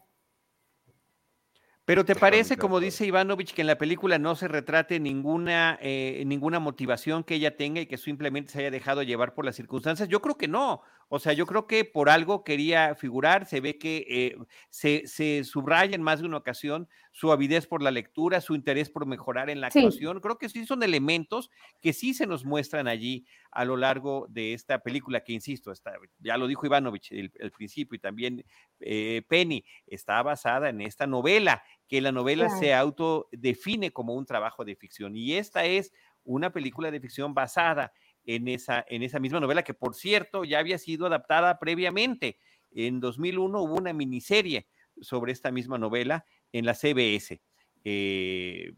[1.84, 6.22] Pero ¿te parece, como dice Ivanovich, que en la película no se retrate ninguna, eh,
[6.28, 10.10] ninguna motivación que ella tenga y que simplemente se haya dejado llevar por las circunstancias?
[10.10, 10.84] Yo creo que no.
[11.10, 14.38] O sea, yo creo que por algo quería figurar, se ve que eh,
[14.70, 18.90] se, se, subraya en más de una ocasión su avidez por la lectura, su interés
[18.90, 20.20] por mejorar en la actuación.
[20.20, 24.54] Creo que sí son elementos que sí se nos muestran allí a lo largo de
[24.54, 28.44] esta película, que insisto, está, ya lo dijo Ivanovich al principio y también
[28.80, 34.66] eh, Penny, está basada en esta novela, que la novela se autodefine como un trabajo
[34.66, 35.16] de ficción.
[35.16, 37.94] Y esta es una película de ficción basada
[38.26, 42.38] en esa, en esa misma novela, que por cierto ya había sido adaptada previamente.
[42.72, 44.68] En 2001 hubo una miniserie
[45.02, 47.42] sobre esta misma novela en la CBS.
[47.86, 48.74] Eh,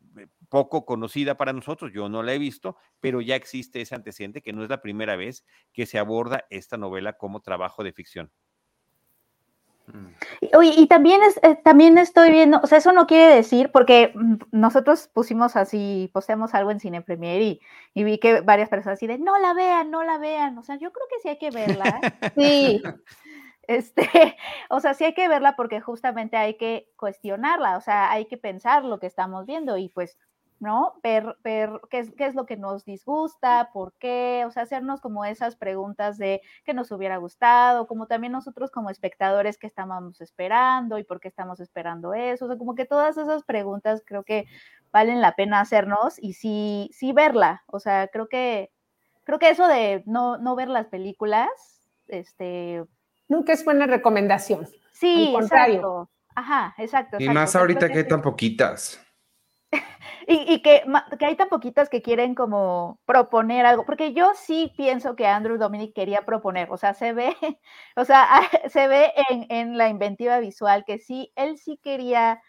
[0.50, 4.54] poco conocida para nosotros, yo no la he visto, pero ya existe ese antecedente que
[4.54, 8.32] no es la primera vez que se aborda esta novela como trabajo de ficción.
[10.42, 14.36] Y, también, es, eh, también estoy viendo, o sea, eso no quiere decir, porque mm,
[14.52, 17.62] nosotros pusimos así, posteamos algo en Cine Premier y,
[17.94, 20.78] y, vi que varias personas así de, no la vean, no la vean, o sea,
[20.78, 22.00] yo creo que sí hay que verla.
[22.36, 22.82] sí,
[23.68, 24.08] este,
[24.70, 28.38] o sea, sí hay que verla porque justamente hay que cuestionarla, o sea, hay que
[28.38, 30.18] pensar lo que estamos viendo y pues
[30.60, 30.96] ¿no?
[31.04, 35.02] Ver, ver qué, es, qué es lo que nos disgusta, por qué, o sea, hacernos
[35.02, 40.22] como esas preguntas de qué nos hubiera gustado, como también nosotros como espectadores que estábamos
[40.22, 44.24] esperando y por qué estamos esperando eso, o sea, como que todas esas preguntas creo
[44.24, 44.46] que
[44.92, 48.72] valen la pena hacernos y sí, sí verla, o sea, creo que,
[49.24, 51.50] creo que eso de no, no ver las películas,
[52.08, 52.84] este...
[53.28, 54.68] Nunca es buena recomendación.
[54.92, 56.10] Sí, exacto.
[56.36, 57.18] Ajá, exacto.
[57.20, 59.05] Y más ahorita que hay tan poquitas.
[60.28, 60.82] Y, que,
[61.20, 65.94] hay tan poquitas que quieren como proponer algo, porque yo sí pienso que Andrew Dominic
[65.94, 67.36] quería proponer, o sea, se ve,
[67.96, 68.28] o sea,
[68.70, 72.42] se ve en, la inventiva visual que sí, él sí quería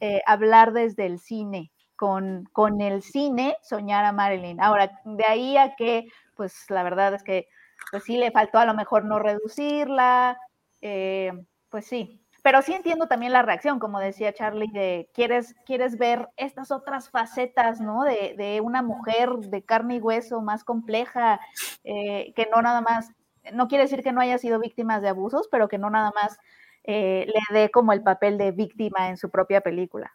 [0.00, 4.60] eh, hablar desde el cine, con, con el cine soñar a Marilyn.
[4.60, 7.46] Ahora, de ahí a que, pues la verdad es que,
[7.92, 10.38] pues sí le faltó a lo mejor no reducirla,
[10.80, 11.32] eh,
[11.68, 16.28] pues sí, pero sí entiendo también la reacción, como decía Charlie, de quieres, quieres ver
[16.36, 18.02] estas otras facetas, ¿no?
[18.04, 21.40] De, una mujer de carne y hueso más compleja,
[21.84, 23.10] eh, que no nada más,
[23.52, 26.38] no quiere decir que no haya sido víctima de abusos, pero que no nada más
[26.84, 30.12] eh, le dé como el papel de víctima en su propia película.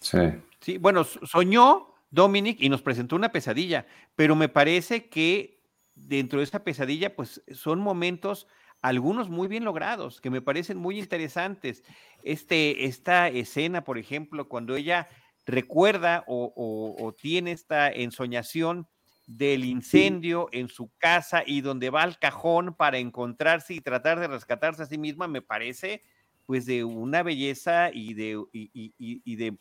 [0.00, 0.18] Sí.
[0.60, 5.60] Sí, bueno, soñó Dominic y nos presentó una pesadilla, pero me parece que
[5.94, 8.48] dentro de esa pesadilla, pues son momentos
[8.86, 11.82] algunos muy bien logrados, que me parecen muy interesantes.
[12.22, 15.08] Este, esta escena, por ejemplo, cuando ella
[15.44, 18.86] recuerda o, tiene esta ensoñación
[19.26, 24.28] del incendio en su casa y donde va al cajón para encontrarse y tratar de
[24.28, 26.04] rescatarse a sí misma, me parece
[26.44, 29.58] pues de una belleza y de, y, de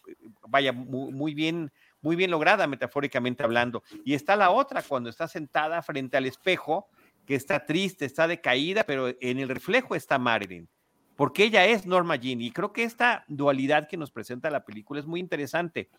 [0.48, 3.82] vaya, muy, muy, bien, muy bien lograda metafóricamente hablando.
[4.04, 6.88] Y está la otra, cuando está sentada frente al espejo,
[7.26, 10.70] que está triste, está decaída, pero en el reflejo está Marilyn,
[11.16, 12.42] porque ella es Norma Jean.
[12.42, 15.90] Y creo que esta dualidad que nos presenta la película es muy interesante.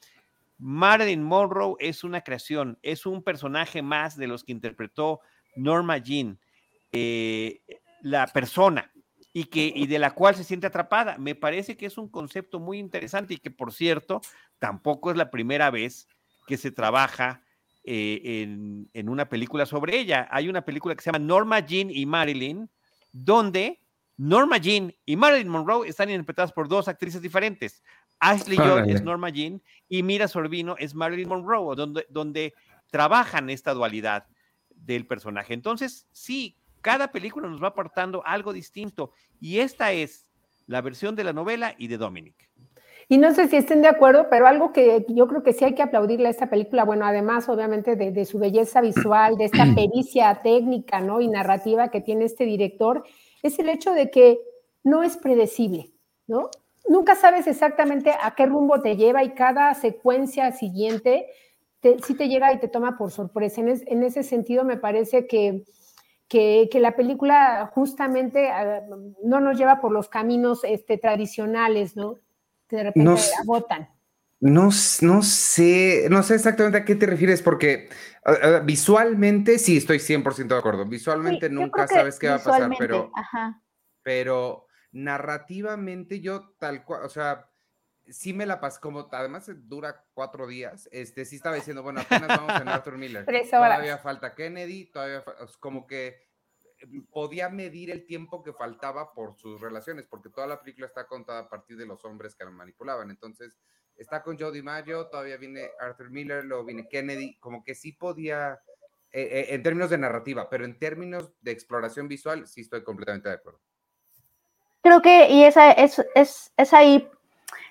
[0.58, 5.20] Marilyn Monroe es una creación, es un personaje más de los que interpretó
[5.54, 6.38] Norma Jean,
[6.92, 7.60] eh,
[8.00, 8.90] la persona,
[9.32, 11.18] y, que, y de la cual se siente atrapada.
[11.18, 14.22] Me parece que es un concepto muy interesante y que, por cierto,
[14.58, 16.08] tampoco es la primera vez
[16.46, 17.42] que se trabaja
[17.88, 18.42] eh,
[18.92, 20.26] en, una película sobre ella.
[20.32, 22.68] Hay una película que se llama Norma Jean y Marilyn,
[23.12, 23.80] donde
[24.16, 27.84] Norma Jean y Marilyn Monroe están interpretadas por dos actrices diferentes.
[28.18, 32.54] Ashley Judd es Norma Jean y Mira Sorbino es Marilyn Monroe, donde, donde
[32.90, 34.26] trabajan esta dualidad
[34.74, 35.54] del personaje.
[35.54, 40.28] Entonces, sí, cada película nos va aportando algo distinto y esta es
[40.66, 42.45] la versión de la novela y de Dominic.
[43.08, 45.74] Y no sé si estén de acuerdo, pero algo que yo creo que sí hay
[45.74, 50.40] que aplaudirle a esta película, bueno, además obviamente de, su belleza visual, de esta pericia
[50.42, 51.20] técnica ¿no?
[51.20, 53.04] y narrativa que tiene este director,
[53.42, 54.40] es el hecho de que
[54.82, 55.92] no es predecible,
[56.26, 56.50] ¿no?
[56.88, 61.26] Nunca sabes exactamente a qué rumbo te lleva y cada secuencia siguiente
[61.80, 63.60] te, sí te llega y te toma por sorpresa.
[63.60, 65.64] En, ese sentido me parece que,
[66.28, 68.82] que, la película justamente ah,
[69.24, 72.18] no nos lleva por los caminos este, tradicionales, ¿no?
[72.68, 73.88] De repente no, agotan.
[74.40, 77.88] No, no sé, no sé exactamente a qué te refieres, porque
[78.64, 80.84] visualmente sí estoy 100% de acuerdo.
[80.84, 83.10] Visualmente nunca sabes qué va a pasar, pero,
[84.02, 87.50] pero narrativamente yo tal cual, o sea,
[88.08, 92.28] sí me la pasé, como además dura cuatro días, este sí estaba diciendo, bueno, apenas
[92.28, 93.24] vamos en Arthur Miller.
[93.50, 95.24] todavía falta Kennedy, todavía,
[95.60, 96.25] como que
[97.10, 101.40] podía medir el tiempo que faltaba por sus relaciones, porque toda la película está contada
[101.40, 103.10] a partir de los hombres que la manipulaban.
[103.10, 103.56] Entonces,
[103.96, 108.60] está con Jody Mayo, todavía viene Arthur Miller, luego viene Kennedy, como que sí podía,
[109.12, 113.28] eh, eh, en términos de narrativa, pero en términos de exploración visual, sí estoy completamente
[113.28, 113.60] de acuerdo.
[114.82, 117.08] Creo que, y esa es, es, es ahí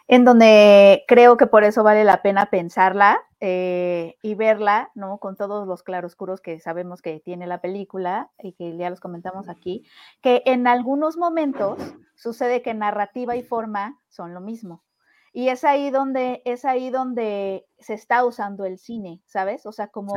[0.08, 5.20] en donde creo que por eso vale la pena pensarla eh, y verla, ¿no?
[5.20, 9.50] Con todos los claroscuros que sabemos que tiene la película y que ya los comentamos
[9.50, 9.86] aquí,
[10.24, 11.78] que en algunos momentos
[12.16, 14.84] sucede que narrativa y forma son lo mismo.
[15.32, 19.68] Y es ahí donde, es ahí donde se está usando el cine, ¿sabes?
[19.68, 20.16] O sea, como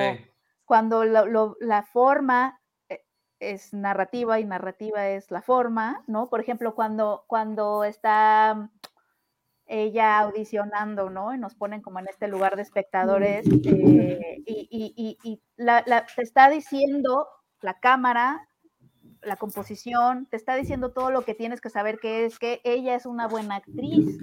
[0.65, 3.05] cuando la forma eh,
[3.41, 6.31] es narrativa y narrativa es la forma, ¿no?
[6.31, 8.71] Por ejemplo, cuando, cuando está
[9.69, 11.35] ella audicionando, ¿no?
[11.35, 17.29] Y nos ponen como en este lugar de espectadores eh, y, la, te está diciendo
[17.61, 18.49] la cámara,
[19.23, 22.95] la composición, te está diciendo todo lo que tienes que saber, que es que ella
[22.95, 24.19] es una buena actriz.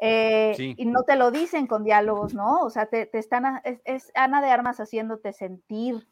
[0.00, 2.60] Eh, y no te lo dicen con diálogos, ¿no?
[2.62, 6.08] O sea, te, están, es, Ana de Armas haciéndote sentir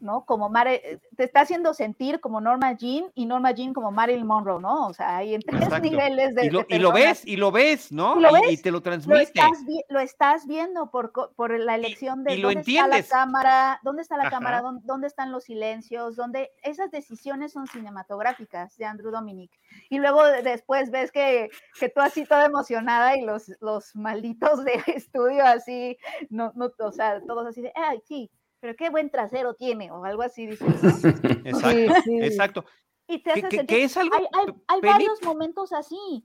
[0.00, 0.24] ¿no?
[0.24, 4.26] Como Mare, eh, te está haciendo sentir como Norma Jean y Norma Jean como Marilyn
[4.26, 4.86] Monroe, ¿no?
[4.88, 6.46] O sea, hay en tres niveles de.
[6.46, 8.18] Y lo, de y lo ves, y lo ves, ¿no?
[8.18, 8.42] ¿Y, lo ves?
[8.52, 9.22] y, te lo Lo transmite.
[9.22, 13.00] estás, vi- lo estás viendo por, por la elección de y lo dónde entiendes.
[13.04, 14.30] está la cámara, dónde está la Ajá.
[14.30, 19.50] cámara, dónde, dónde están los silencios, dónde esas decisiones son cinematográficas de Andrew Dominic.
[19.90, 24.64] Y luego de- después ves que, que tú así toda emocionada y los, los malditos
[24.64, 25.96] de estudio así,
[26.30, 28.30] no, no, o sea, todos así de, ay, sí,
[28.62, 30.88] pero qué buen trasero tiene, o algo así dices, ¿no?
[31.44, 32.18] Exacto, Sí, sí.
[32.22, 32.64] exacto.
[33.08, 34.14] Y te Que, hace que- sentir, que es algo.
[34.14, 36.24] hay, hay, varios momentos así,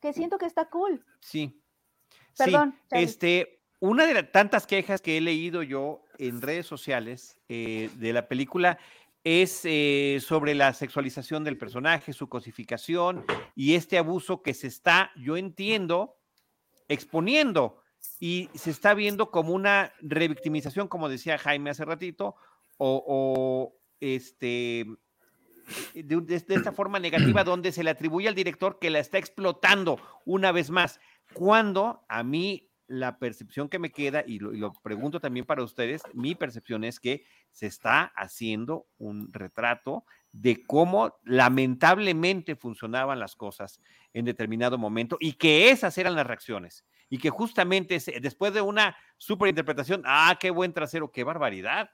[0.00, 1.04] que siento que está cool.
[1.20, 1.62] Sí.
[2.36, 2.98] Perdón, sí.
[2.98, 8.12] Este, una de las tantas quejas que he leído yo en redes sociales eh, de
[8.12, 8.78] la película
[9.22, 15.12] es eh, sobre la sexualización del personaje, su cosificación y este abuso que se está,
[15.16, 16.16] yo entiendo,
[16.88, 17.82] exponiendo
[18.20, 22.34] y se está viendo como una revictimización, como decía Jaime hace ratito,
[22.78, 24.86] o, o, este
[25.94, 28.98] de, un- de- de esta forma negativa donde se le atribuye al director que la
[29.00, 31.00] está explotando una vez más,
[31.34, 35.62] cuando a mí la percepción que me queda, y lo, y lo pregunto también para
[35.62, 43.36] ustedes, mi percepción es que se está haciendo un retrato de cómo lamentablemente funcionaban las
[43.36, 43.80] cosas
[44.14, 48.96] en determinado momento y que esas eran las reacciones y que justamente después de una
[49.16, 51.90] superinterpretación, ah, qué buen trasero, qué barbaridad,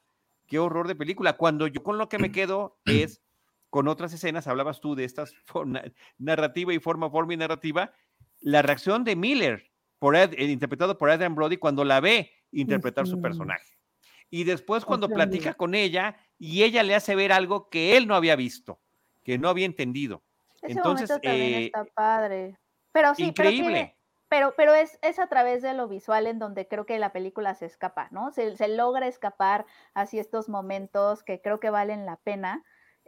[0.47, 3.23] qué horror de película, cuando yo con lo que me quedo es
[3.71, 5.35] con otras escenas, hablabas tú de estas
[6.19, 7.93] narrativa y forma, forma y narrativa,
[8.41, 13.21] la reacción de Miller, por Ed- interpretado por Adrian Brody, cuando la ve interpretar su
[13.21, 13.67] personaje.
[14.31, 18.07] Y después cuando Otra platica con ella y ella le hace ver algo que él
[18.07, 18.81] no había visto,
[19.23, 20.23] que no había entendido.
[20.61, 22.57] Ese Entonces, momento también eh, está padre.
[22.93, 23.73] Pero sí, pero increíble.
[23.75, 23.97] tiene-
[24.35, 27.55] pero, pero es, es a través de lo visual en donde creo que la película
[27.55, 28.33] se escapa, ¿no?
[28.33, 32.65] Se, se logra escapar hacia estos momentos que creo que valen la pena.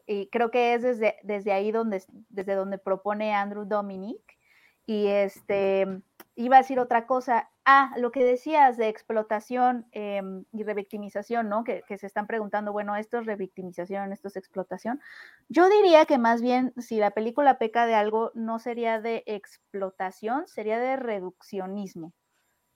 [0.07, 4.39] Y creo que es desde, desde ahí donde, desde donde propone Andrew Dominic.
[4.87, 6.01] Y este,
[6.37, 7.51] iba a decir otra cosa.
[7.69, 11.65] Ah, lo que decías de explotación em, y revictimización, ¿no?
[11.65, 15.01] Que, que se están preguntando, bueno, esto es revictimización, esto es explotación.
[15.49, 20.47] Yo diría que más bien, si la película peca de algo, no sería de explotación,
[20.47, 22.13] sería de reduccionismo.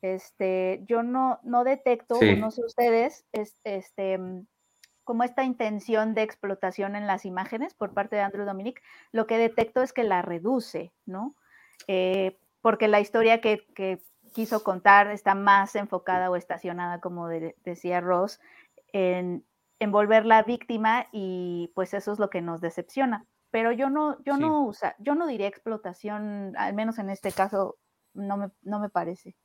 [0.03, 2.37] Este, yo no, no detecto, Sí.
[2.37, 4.47] no sé ustedes, es- este, mm,
[5.05, 9.39] como esta intención de explotación en las imágenes por parte de Andrew Dominic, lo que
[9.39, 11.37] detecto es que la reduce, ¿no?
[11.89, 17.57] Eh, porque la historia que, que quiso contar está más enfocada o estacionada, como de-
[17.65, 18.41] decía Ross,
[18.93, 19.45] en,
[19.79, 23.27] en volverla víctima y pues eso es lo que nos decepciona.
[23.51, 24.41] Pero yo no, yo Sí.
[24.43, 27.79] no usa, yo no diría explotación, al menos en este caso,
[28.15, 29.37] no me, no me parece.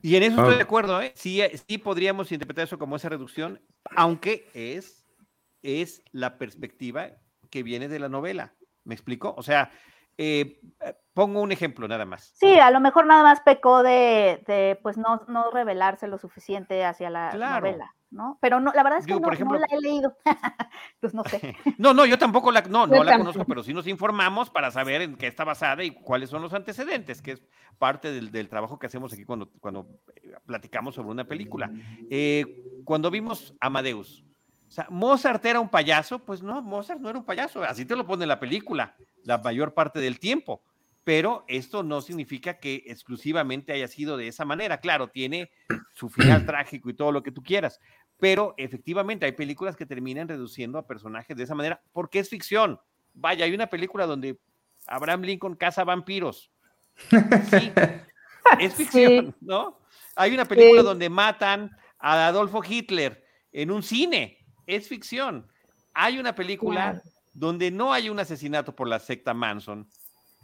[0.00, 1.12] Y en eso estoy de acuerdo, ¿eh?
[1.14, 3.60] Sí, eh, sí podríamos interpretar eso como esa reducción,
[3.96, 5.06] aunque es,
[5.62, 7.10] es la perspectiva
[7.50, 8.54] que viene de la novela.
[8.84, 9.32] ¿Me explico?
[9.36, 9.70] O sea,
[10.18, 12.32] eh, eh, pongo un ejemplo nada más.
[12.36, 16.84] Sí, a lo mejor nada más pecó de, de, pues no, no revelarse lo suficiente
[16.84, 17.66] hacia la Claro.
[17.66, 18.38] novela, ¿no?
[18.40, 20.16] Pero no, la verdad es que Digo, no, por no ejemplo- la he leído.
[21.00, 21.40] pues no sé.
[21.78, 23.32] No, no, yo tampoco la, no, Yo no la tampoco.
[23.32, 26.52] conozco, pero sí nos informamos para saber en qué está basada y cuáles son los
[26.54, 27.42] antecedentes, que es
[27.78, 31.70] parte del, del trabajo que hacemos aquí cuando, cuando eh, platicamos sobre una película.
[32.10, 34.24] Eh, cuando vimos Amadeus,
[34.72, 37.94] o sea, Mozart era un payaso, pues no, Mozart no era un payaso, así te
[37.94, 40.62] lo pone la película la mayor parte del tiempo.
[41.04, 44.78] Pero esto no significa que exclusivamente haya sido de esa manera.
[44.78, 45.50] Claro, tiene
[45.92, 47.80] su final trágico y todo lo que tú quieras,
[48.18, 52.80] pero efectivamente hay películas que terminan reduciendo a personajes de esa manera porque es ficción.
[53.12, 54.38] Vaya, hay una película donde
[54.86, 56.50] Abraham Lincoln caza vampiros.
[57.10, 57.72] Sí,
[58.58, 59.78] es ficción, ¿no?
[60.16, 60.86] Hay una película Sí.
[60.86, 64.38] donde matan a Adolfo Hitler en un cine.
[64.66, 65.46] Es ficción.
[65.94, 67.02] Hay una película Claro.
[67.34, 69.88] donde no hay un asesinato por la secta Manson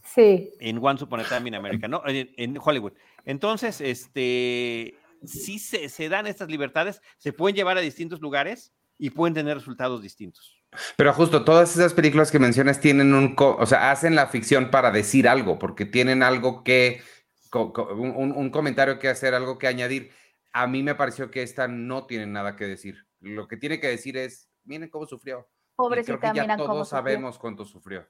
[0.04, 2.02] Sí, en Once Upon a Time in America, ¿no?
[2.06, 2.92] En, en Hollywood.
[3.26, 9.10] Entonces, este, sí se, se dan estas libertades, se pueden llevar a distintos lugares y
[9.10, 10.56] pueden tener resultados distintos.
[10.96, 14.70] Pero justo todas esas películas que mencionas tienen un, co- o sea, hacen la ficción
[14.70, 17.02] para decir algo, porque tienen algo que,
[17.50, 20.10] co- co- un, un- un comentario que hacer, algo que añadir.
[20.52, 23.06] A mí me pareció que esta no tiene nada que decir.
[23.20, 25.40] Lo que tiene que decir es, miren cómo sufrió.
[25.40, 26.98] Y creo Pobrecita, que ya mira cómo todos sufrió.
[26.98, 28.06] sabemos cuánto sufrió.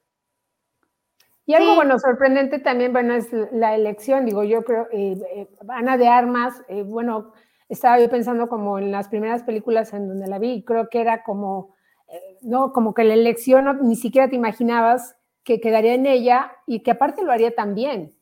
[1.46, 1.76] Y algo, Sí.
[1.76, 6.62] bueno, sorprendente también, bueno, es la elección, digo, yo creo, eh, eh, Ana de Armas,
[6.68, 7.32] eh, bueno,
[7.70, 11.00] estaba yo pensando como en las primeras películas en donde la vi, y creo que
[11.00, 11.74] era como,
[12.08, 16.52] eh, no, como que la elección no- ni siquiera te imaginabas que quedaría en ella
[16.66, 18.14] y que aparte lo haría tan bien,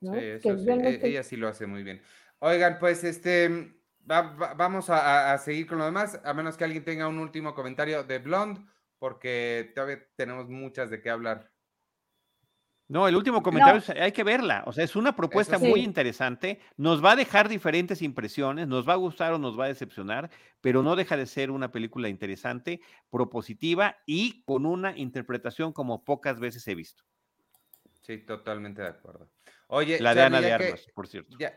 [0.00, 0.12] ¿no?
[0.12, 2.00] Sí, Que eso sí, e- realmente- ella sí lo hace muy bien.
[2.38, 3.79] Oigan, pues este,
[4.10, 8.18] vamos a, seguir con lo demás, a menos que alguien tenga un último comentario de
[8.18, 8.60] Blonde,
[8.98, 11.50] porque todavía tenemos muchas de qué hablar.
[12.88, 14.64] No, el último comentario es, hay que verla.
[14.66, 16.58] O sea, es una propuesta muy interesante.
[16.76, 20.28] Nos va a dejar diferentes impresiones, nos va a gustar o nos va a decepcionar,
[20.60, 26.40] pero no deja de ser una película interesante, propositiva y con una interpretación como pocas
[26.40, 27.04] veces he visto.
[28.00, 29.30] Sí, totalmente de acuerdo.
[29.68, 31.36] Oye, la de Ana de Armas, por cierto.
[31.38, 31.56] Ya,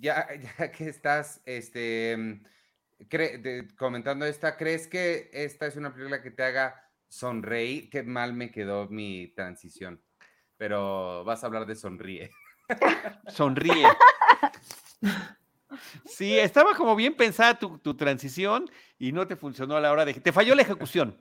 [0.00, 2.40] ya, ya que estás este,
[3.76, 7.90] comentando esta, ¿crees que esta es una película que te haga sonreír?
[7.90, 10.02] Qué mal me quedó mi transición
[10.58, 12.30] pero vas a hablar de sonríe.
[13.28, 13.86] Sonríe.
[16.04, 20.14] Sí, estaba como bien pensada tu, transición y no te funcionó a la hora de...
[20.14, 21.16] Te falló la ejecución.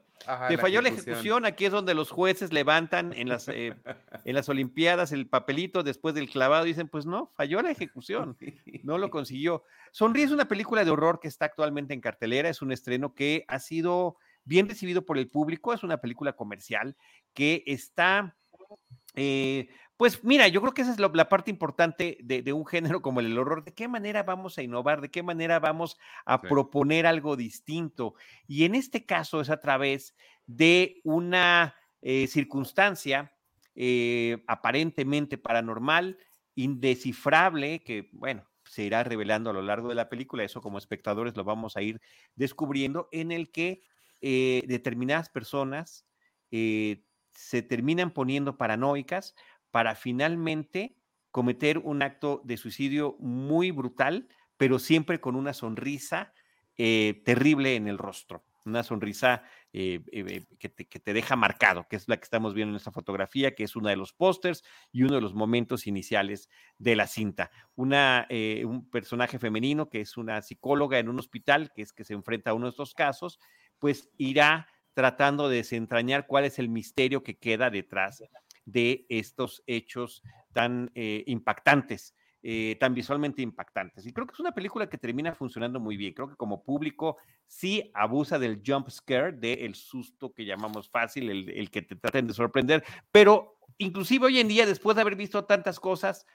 [0.48, 1.46] te falló la ejecución.
[1.46, 3.76] Aquí es donde los jueces levantan en las, eh,
[4.26, 8.38] en las Olimpiadas el papelito después del clavado y dicen, pues no, falló la ejecución.
[8.84, 9.64] No lo consiguió.
[9.92, 12.50] Sonríe es una película de horror que está actualmente en cartelera.
[12.50, 15.74] Es un estreno que ha sido bien recibido por el público.
[15.74, 16.96] Es una película comercial
[17.34, 18.36] que está
[19.20, 23.20] eh, pues mira, yo creo que esa es la, parte importante de, un género como
[23.20, 23.66] el horror.
[23.66, 25.02] ¿De qué manera vamos a innovar?
[25.02, 28.14] ¿De qué manera vamos a proponer algo distinto?
[28.48, 33.34] Y en este caso es a través de una eh, circunstancia
[33.74, 36.20] eh, aparentemente paranormal,
[36.54, 40.44] indescifrable, que bueno, se irá revelando a lo largo de la película.
[40.44, 42.00] Eso como espectadores lo vamos a ir
[42.36, 43.82] descubriendo, en el que
[44.22, 46.08] determinadas personas
[47.38, 49.36] se terminan poniendo paranoicas
[49.78, 50.98] para finalmente
[51.30, 56.34] cometer un acto de suicidio muy brutal, pero siempre con una sonrisa
[56.78, 62.08] eh, terrible en el rostro, una sonrisa eh, eh, que, te, deja marcado, que es
[62.08, 65.14] la que estamos viendo en esta fotografía, que es uno de los pósters y uno
[65.14, 66.50] de los momentos iniciales
[66.80, 67.52] de la cinta.
[67.76, 72.50] Un personaje femenino que es una psicóloga en un hospital, que es que se enfrenta
[72.50, 73.38] a uno de estos casos,
[73.78, 78.24] pues irá tratando de desentrañar cuál es el misterio que queda detrás
[78.68, 80.22] de estos hechos
[80.54, 82.14] tan eh, impactantes,
[82.44, 84.06] eh, tan visualmente impactantes.
[84.06, 86.14] Y creo que es una película que termina funcionando muy bien.
[86.14, 91.50] Creo que como público sí abusa del jump scare, del susto que llamamos fácil, el,
[91.50, 95.46] el que te traten de sorprender, pero inclusive hoy en día, después de haber visto
[95.46, 96.26] tantas cosas,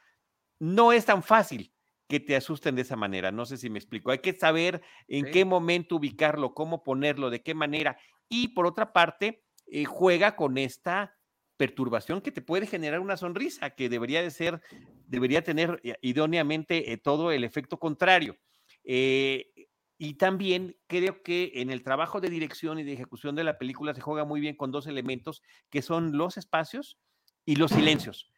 [0.58, 1.74] no es tan fácil
[2.08, 3.30] que te asusten de esa manera.
[3.30, 4.10] No sé si me explico.
[4.10, 8.94] Hay que saber en qué momento ubicarlo, cómo ponerlo, de qué manera y por otra
[8.94, 11.14] parte eh, juega con esta
[11.62, 14.60] perturbación que te puede generar una sonrisa, que debería de ser,
[15.06, 18.36] debería tener eh, idóneamente eh, todo el efecto contrario.
[18.84, 23.94] y también creo que en el trabajo de dirección y de ejecución de la película
[23.94, 25.40] se juega muy bien con dos elementos
[25.70, 26.98] que son los espacios
[27.44, 28.28] y los silencios.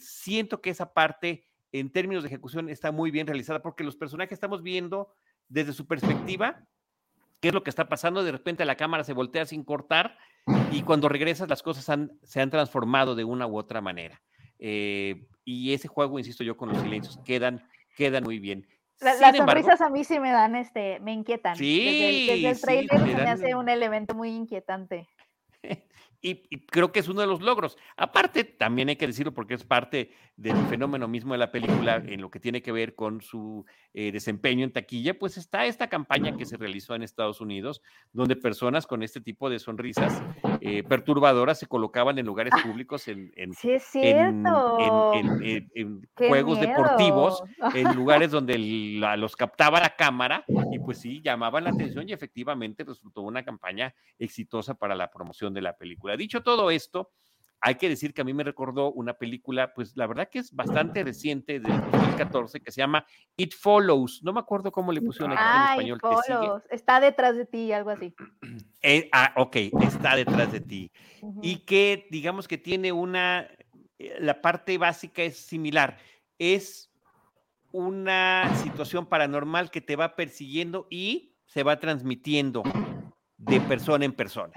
[0.00, 4.32] siento que esa parte en términos de ejecución está muy bien realizada porque los personajes
[4.32, 5.14] estamos viendo
[5.48, 6.66] desde su perspectiva
[7.40, 10.18] qué es lo que está pasando, de repente la cámara se voltea sin cortar
[10.70, 14.20] y cuando regresas las cosas se han transformado de una u otra manera.
[14.58, 18.66] Eh, y ese juego, insisto yo, con los silencios quedan, quedan muy bien.
[19.00, 21.56] las sonrisas a mí sí me dan, este, me inquietan.
[21.56, 25.06] Sí, desde el, trailer me hace un elemento muy inquietante.
[26.26, 26.36] Y,
[26.70, 27.76] creo que es uno de los logros.
[27.98, 32.22] Aparte, también hay que decirlo porque es parte del fenómeno mismo de la película en
[32.22, 36.34] lo que tiene que ver con su eh, desempeño en taquilla, pues está esta campaña
[36.34, 37.82] que se realizó en Estados Unidos,
[38.14, 40.22] donde personas con este tipo de sonrisas
[40.66, 43.52] eh, perturbadoras se colocaban en lugares públicos, en, en,
[46.14, 47.42] juegos deportivos,
[47.74, 50.42] en lugares donde los captaba la cámara
[50.72, 55.52] y pues sí, llamaban la atención y efectivamente resultó una campaña exitosa para la promoción
[55.52, 56.16] de la película.
[56.16, 57.10] Dicho todo esto,
[57.66, 60.54] hay que decir que a mí me recordó una película, pues la verdad que es
[60.54, 63.06] bastante reciente, de 2014, que se llama
[63.38, 64.20] It Follows.
[64.22, 65.98] No me acuerdo cómo le pusieron en español.
[66.68, 68.14] Está detrás de ti, algo así.
[68.86, 70.92] Eh, ah, ok, está detrás de ti.
[71.40, 73.48] Y que digamos que tiene una,
[73.98, 75.96] eh, la parte básica es similar.
[76.38, 76.92] Es
[77.72, 82.62] una situación paranormal que te va persiguiendo y se va transmitiendo
[83.38, 84.52] de persona en persona.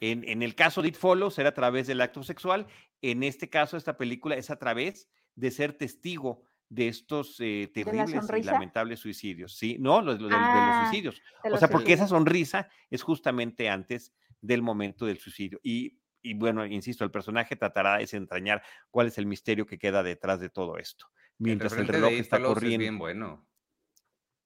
[0.00, 2.66] En, el caso de It Follows era a través del acto sexual.
[3.02, 8.30] En este caso, esta película es a través de ser testigo de estos eh, terribles
[8.38, 9.56] y lamentables suicidios.
[9.56, 11.20] Sí, no, de, los ah, suicidios.
[11.44, 15.60] o sea, porque esa sonrisa es justamente antes del momento del suicidio.
[15.62, 15.98] Y,
[16.34, 20.48] bueno, insisto, el personaje tratará de desentrañar cuál es el misterio que queda detrás de
[20.48, 21.06] todo esto.
[21.38, 22.78] Mientras el, reloj está corriendo.
[22.78, 23.49] bien bueno.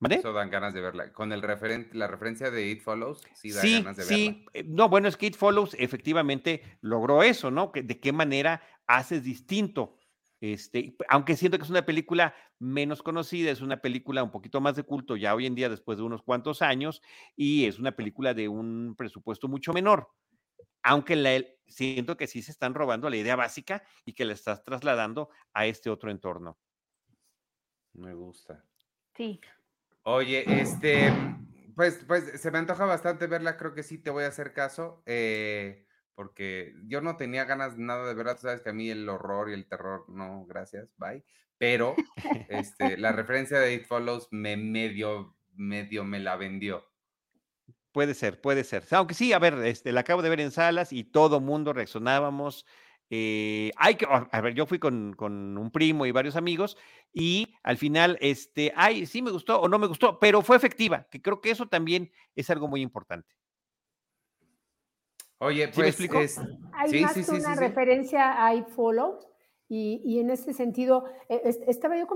[0.00, 1.12] Eso dan ganas de verla.
[1.12, 4.16] Con el referente, la referencia de It Follows, sí da ganas de verla.
[4.16, 7.72] Sí, eh, no, bueno, es que It Follows efectivamente logró eso, ¿no?
[7.74, 9.96] ¿De qué manera haces distinto
[10.40, 14.76] Este, aunque siento que es una película menos conocida, es una película un poquito más
[14.76, 17.00] de culto ya hoy en día después de unos cuantos años
[17.34, 20.10] y es una película de un presupuesto mucho menor.
[20.82, 24.62] Aunque la, siento que sí se están robando la idea básica y que la estás
[24.64, 26.58] trasladando a este otro entorno.
[27.94, 28.62] Me gusta.
[29.16, 29.40] Sí.
[30.04, 31.12] Oye, este,
[31.74, 35.02] pues, pues se me antoja bastante verla, creo que sí te voy a hacer caso.
[35.06, 39.50] Eh, porque yo no tenía ganas nada de verdad, sabes que a mí el horror
[39.50, 41.24] y el terror, no, gracias, bye.
[41.58, 41.94] Pero
[42.48, 46.84] este, la referencia de It Follows me medio, medio me la vendió.
[47.90, 48.84] Puede ser, puede ser.
[48.90, 52.66] Aunque sí, a ver, este, la acabo de ver en salas y todo mundo reaccionábamos.
[53.10, 56.76] Eh, hay que, a ver, yo fui con, con, un primo y varios amigos
[57.12, 61.06] y al final, este, ay, sí me gustó o no me gustó, pero fue efectiva,
[61.10, 63.28] que creo que eso también es algo muy importante.
[65.38, 66.40] Oye, pues es,
[66.72, 69.18] hay más que una referencia a iFollow.
[69.66, 72.06] Y, y, en ese sentido, eh, estaba yo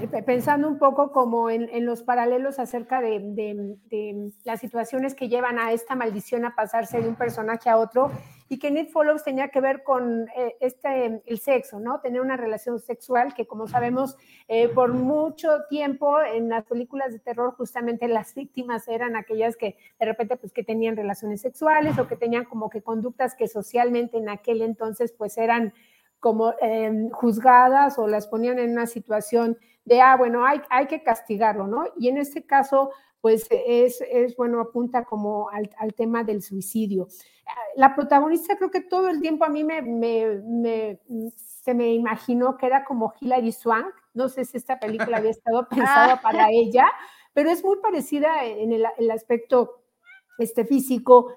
[0.00, 5.14] eh, pensando un poco como en, en los paralelos acerca de, de, de, las situaciones
[5.14, 8.10] que llevan a esta maldición a pasarse de un personaje a otro
[8.48, 12.00] y que Need Follows tenía que ver con eh, este, el sexo, ¿no?
[12.00, 14.16] Tener una relación sexual que, como sabemos,
[14.48, 19.76] eh, por mucho tiempo en las películas de terror justamente las víctimas eran aquellas que
[19.98, 24.18] de repente pues que tenían relaciones sexuales o que tenían como que conductas que socialmente
[24.18, 25.72] en aquel entonces pues eran
[26.20, 31.02] como em, juzgadas o las ponían en una situación de, ah, bueno, hay, hay que
[31.02, 31.84] castigarlo, ¿no?
[31.96, 32.90] Y en este caso,
[33.26, 37.08] pues es, es bueno, apunta como al, al, tema del suicidio.
[37.74, 41.00] La protagonista creo que todo el tiempo a mí me, me, me,
[41.34, 45.66] se me imaginó que era como Hilary Swank, no sé si esta película había estado
[45.68, 46.86] pensada para ella,
[47.34, 49.82] pero es muy parecida en el, el aspecto
[50.38, 51.32] este, físico.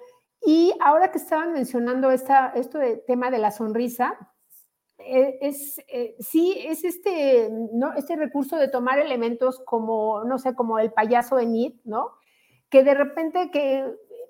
[0.45, 4.15] Y ahora que estaban mencionando esta, esto de tema de la sonrisa,
[5.05, 7.93] es, eh, sí, es este, ¿no?
[7.93, 12.11] este recurso de tomar elementos como, no sé, como el payaso de Nid, ¿no?
[12.69, 13.85] Que de repente que,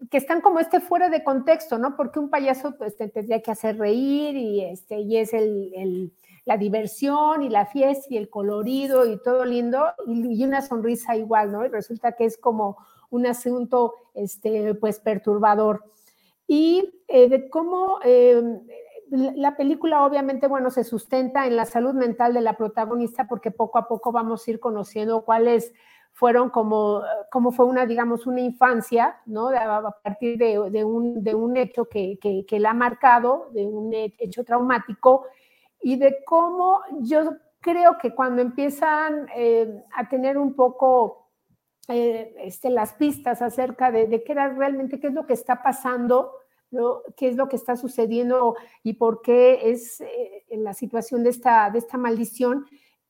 [0.10, 1.96] que, están como este fuera de contexto, ¿no?
[1.96, 6.14] Porque un payaso pues te tendría que hacer reír y, este, y es el, el,
[6.46, 11.16] la diversión y la fiesta y el colorido y todo lindo y, y, una sonrisa
[11.16, 11.66] igual, ¿no?
[11.66, 12.78] Y resulta que es como
[13.10, 15.84] un asunto, este, pues, perturbador.
[16.48, 18.42] Y eh, de cómo eh,
[19.12, 23.78] la película obviamente, bueno, se sustenta en la salud mental de la protagonista porque poco
[23.78, 25.74] a poco vamos a ir conociendo cuáles
[26.14, 27.02] fueron como,
[27.32, 29.50] como fue una, digamos, una infancia, ¿no?
[29.50, 33.94] A partir de, un, de un, hecho que, que, que, la ha marcado, de un
[33.94, 35.28] hecho traumático,
[35.82, 41.30] y de cómo yo creo que cuando empiezan eh, a tener un poco
[41.88, 45.64] eh, este, las pistas acerca de, de qué era realmente, qué es lo que está
[45.64, 46.34] pasando,
[46.72, 47.02] ¿no?
[47.16, 51.70] qué es lo que está sucediendo y por qué es eh, la situación de esta,
[51.70, 52.66] de esta maldición.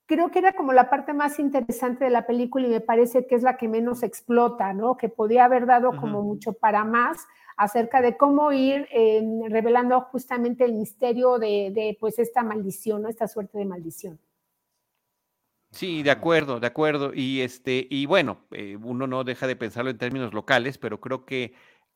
[0.05, 3.35] Creo que era como la parte más interesante de la película y me parece que
[3.35, 4.97] es la que menos explota, ¿no?
[4.97, 6.25] Que podía haber dado como uh -huh.
[6.25, 12.17] mucho para más acerca de cómo ir eh, revelando justamente el misterio de, de, pues
[12.17, 13.09] esta maldición, ¿no?
[13.09, 14.19] Esta suerte de maldición.
[15.71, 17.11] Sí, de acuerdo, de acuerdo.
[17.13, 21.25] Y este, y bueno, eh, uno no deja de pensarlo en términos locales, pero creo
[21.25, 21.53] que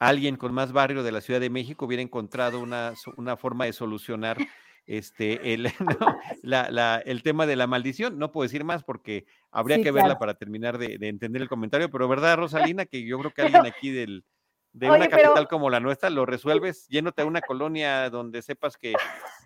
[0.08, 3.74] alguien con más barrio de la Ciudad de México hubiera encontrado una, una forma de
[3.74, 4.38] solucionar
[4.86, 5.64] este, el,
[6.00, 8.20] no, la, la, el tema de la maldición.
[8.20, 10.20] No puedo decir más porque habría sí, que verla claro.
[10.20, 12.86] para terminar de, de, entender el comentario, pero ¿verdad, Rosalina?
[12.86, 14.26] Que yo creo que alguien aquí del,
[14.74, 15.48] de Oye, una capital pero...
[15.48, 18.94] como la nuestra lo resuelves yéndote a una colonia donde sepas que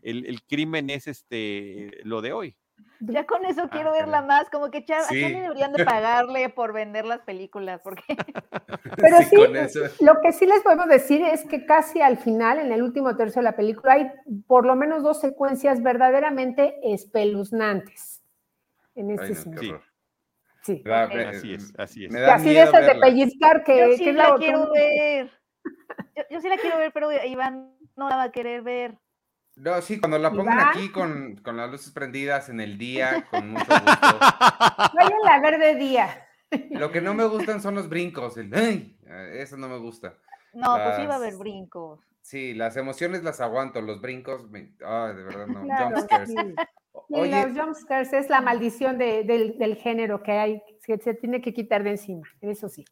[0.01, 2.57] el, el crimen es este, lo de hoy.
[2.99, 5.19] Ya con eso ah, quiero verla más, como que ya, sí.
[5.19, 8.03] deberían de pagarle por vender las películas, porque...
[8.97, 9.35] Pero sí,
[9.69, 13.15] sí lo que sí les podemos decir es que casi al final, en el último
[13.15, 14.11] tercio de la película, hay
[14.47, 18.23] por lo menos dos secuencias verdaderamente espeluznantes.
[18.95, 19.81] En este Ay, sentido.
[20.63, 20.81] Sí.
[20.81, 21.23] Okay.
[21.25, 22.15] Así es, así es.
[22.15, 25.31] así de esas de pellizcar que, yo sí que la, la quiero ver.
[26.15, 28.97] Yo, yo, sí la quiero ver, pero Iván no la va a querer ver.
[29.57, 33.49] No, sí, cuando la pongan aquí con, con, las luces prendidas en el día, con
[33.49, 34.19] mucho gusto.
[34.93, 36.27] Vayan a ver de día.
[36.69, 38.37] Lo que no me gustan son los brincos.
[38.37, 38.97] El, ¡ay!
[39.33, 40.13] Eso no me gusta.
[40.53, 41.99] No, las, pues va a haber brincos.
[42.21, 45.63] Sí, las emociones las aguanto, los brincos, me, de verdad no.
[45.63, 46.29] Claro, jumpscares.
[46.29, 46.35] Sí.
[47.09, 51.41] Oye, los jumpscares es la maldición de, del, del género que hay, que se tiene
[51.41, 52.85] que quitar de encima, eso sí.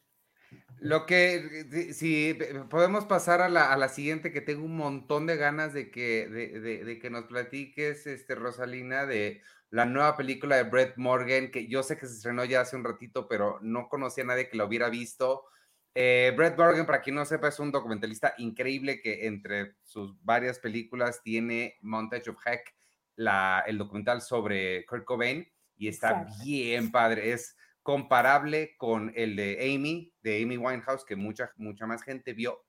[0.79, 2.37] Lo que, si
[2.69, 6.27] podemos pasar a la, a la, siguiente, que tengo un montón de ganas de que,
[6.27, 11.49] de, de, de, que nos platiques, este, Rosalina, de la nueva película de Brett Morgan,
[11.49, 14.49] que yo sé que se estrenó ya hace un ratito, pero no conocía a nadie
[14.49, 15.45] que lo hubiera visto.
[15.93, 20.59] Eh, Brett Morgan, para quien no sepa, es un documentalista increíble que entre sus varias
[20.59, 22.75] películas tiene Montage of Heck,
[23.15, 25.47] la, el documental sobre Kurt Cobain
[25.77, 27.31] y está bien padre.
[27.31, 27.55] Es
[27.85, 32.63] comparable con el de Amy, de Amy Winehouse, que mucha, mucha más gente vio.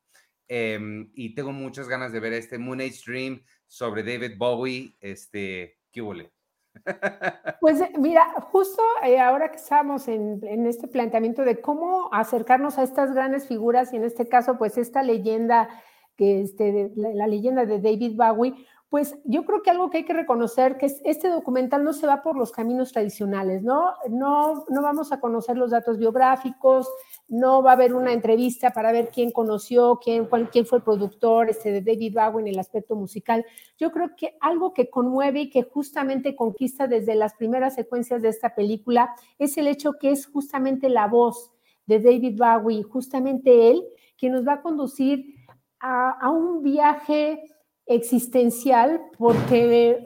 [0.47, 4.95] Em, y tengo muchas ganas de ver este Moon Age Dream sobre David Bowie.
[5.01, 6.33] Este, ¿qué huele?
[7.63, 12.77] Pues eh, mira, justo eh, ahora que estamos en, en, este planteamiento de cómo acercarnos
[12.77, 15.71] a estas grandes figuras y en este caso, pues esta leyenda,
[16.15, 18.67] que este, la, la leyenda de David Bowie,
[18.97, 22.23] pues yo creo que algo que hay que reconocer que este documental no se va
[22.23, 23.93] por los caminos tradicionales, ¿no?
[24.09, 26.89] No, vamos a conocer los datos biográficos,
[27.29, 31.51] no va a haber una entrevista para ver quién conoció, quién, quién fue el productor
[31.51, 33.45] este, de David Bowie en el aspecto musical.
[33.77, 38.31] Yo creo que algo que conmueve y que justamente conquista desde las primeras secuencias de
[38.31, 41.53] esta película es el hecho que es justamente la voz
[41.85, 43.85] de David Bowie, justamente él,
[44.17, 45.35] quien nos va a conducir
[45.81, 47.43] a un viaje
[47.87, 50.05] existencial porque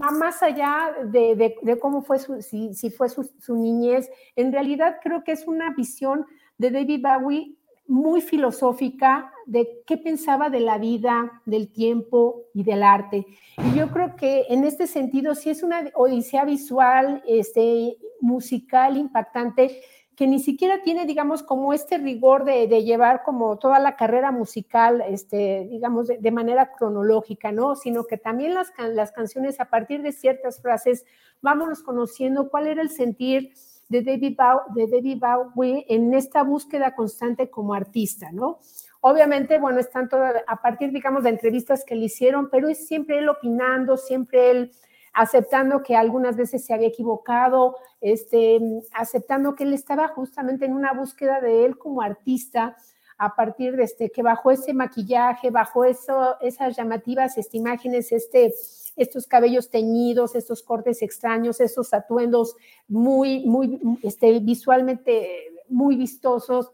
[0.00, 4.10] va más allá de, cómo fue su, si, fue su, niñez.
[4.36, 6.26] En realidad creo que es una visión
[6.58, 7.54] de David Bowie
[7.86, 13.26] muy filosófica de qué pensaba de la vida, del tiempo y del arte.
[13.58, 19.82] Y yo creo que en este sentido, si es una odisea visual, este, musical, impactante,
[20.16, 25.02] que ni siquiera tiene, digamos, como este rigor de, llevar como toda la carrera musical,
[25.08, 27.74] este, digamos, de, manera cronológica, ¿no?
[27.74, 31.04] Sino que también las, las canciones, a partir de ciertas frases,
[31.42, 33.52] vámonos conociendo cuál era el sentir
[33.88, 34.38] de David,
[34.74, 35.22] de David
[35.54, 38.60] Bowie en esta búsqueda constante como artista, ¿no?
[39.00, 43.18] Obviamente, bueno, están todas, a partir, digamos, de entrevistas que le hicieron, pero es siempre
[43.18, 44.72] él opinando, siempre él
[45.14, 48.60] aceptando que algunas veces se había equivocado, este,
[48.92, 52.76] aceptando que él estaba justamente en una búsqueda de él como artista,
[53.16, 58.52] a partir de este, que bajo ese maquillaje, bajo eso, esas llamativas este, imágenes, este,
[58.96, 62.56] estos cabellos teñidos, estos cortes extraños, estos atuendos
[62.88, 65.28] muy, muy, este, visualmente
[65.68, 66.72] muy vistosos,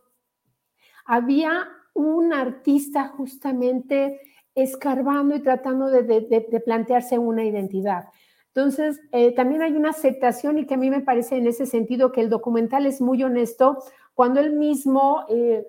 [1.05, 4.21] había un artista justamente
[4.55, 8.09] escarbando y tratando de, de plantearse una identidad.
[8.55, 12.11] Entonces, eh, también hay una aceptación y que a mí me parece en ese sentido
[12.11, 13.79] que el documental es muy honesto
[14.15, 15.65] cuando él mismo eh,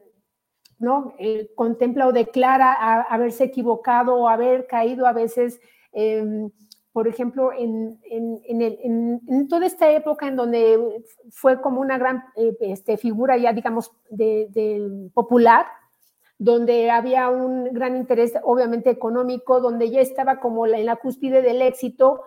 [0.82, 1.14] ¿no?
[1.20, 5.62] Eh, contempla o declara haberse equivocado o haber caído a veces,
[5.92, 6.50] em,
[6.92, 8.00] por ejemplo, en,
[9.48, 12.24] toda esta época en donde fue como una gran
[12.60, 15.68] este, figura ya, digamos, de, popular,
[16.40, 21.62] donde había un gran interés, obviamente, económico, donde ya estaba como en la cúspide del
[21.62, 22.24] éxito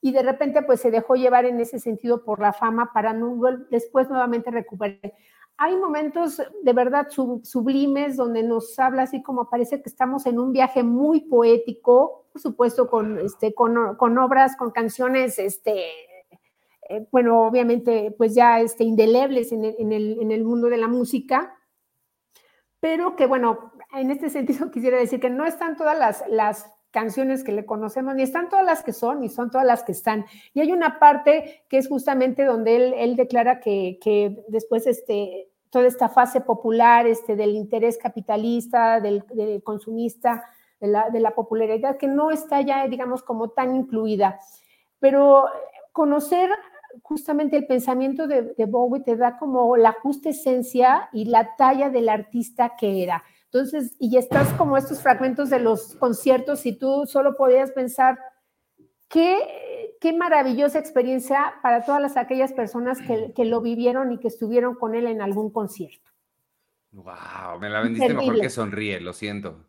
[0.00, 3.16] y de repente pues se dejó llevar en ese sentido por la fama para
[3.70, 5.12] después nuevamente recuperar.
[5.56, 10.52] Hay momentos de verdad sublimes donde nos habla así como parece que estamos en un
[10.52, 15.90] viaje muy poético, por supuesto con, este, con, con obras, con canciones, este,
[16.88, 20.76] eh, bueno, obviamente pues ya este, indelebles en el, en, el, en el mundo de
[20.76, 21.58] la música,
[22.78, 27.44] pero que bueno, en este sentido quisiera decir que no están todas las, las canciones
[27.44, 30.24] que le conocemos, ni están todas las que son, ni son todas las que están.
[30.54, 35.86] Y hay una parte que es justamente donde él, declara que, que, después este, toda
[35.86, 39.24] esta fase popular este, del interés capitalista, del,
[39.62, 40.44] consumista,
[40.80, 44.38] de la, popularidad, que no está ya, digamos, como tan incluida.
[44.98, 45.44] Pero
[45.92, 46.50] conocer
[47.02, 52.08] justamente el pensamiento de Bowie te da como la justa esencia y la talla del
[52.08, 53.22] artista que era.
[53.50, 58.18] Entonces, y estás como estos fragmentos de los conciertos y tú solo podías pensar,
[59.08, 64.28] qué, qué maravillosa experiencia para todas las, aquellas personas que, que, lo vivieron y que
[64.28, 66.10] estuvieron con él en algún concierto.
[66.92, 69.64] Wow, me la vendiste mejor que sonríe, lo siento.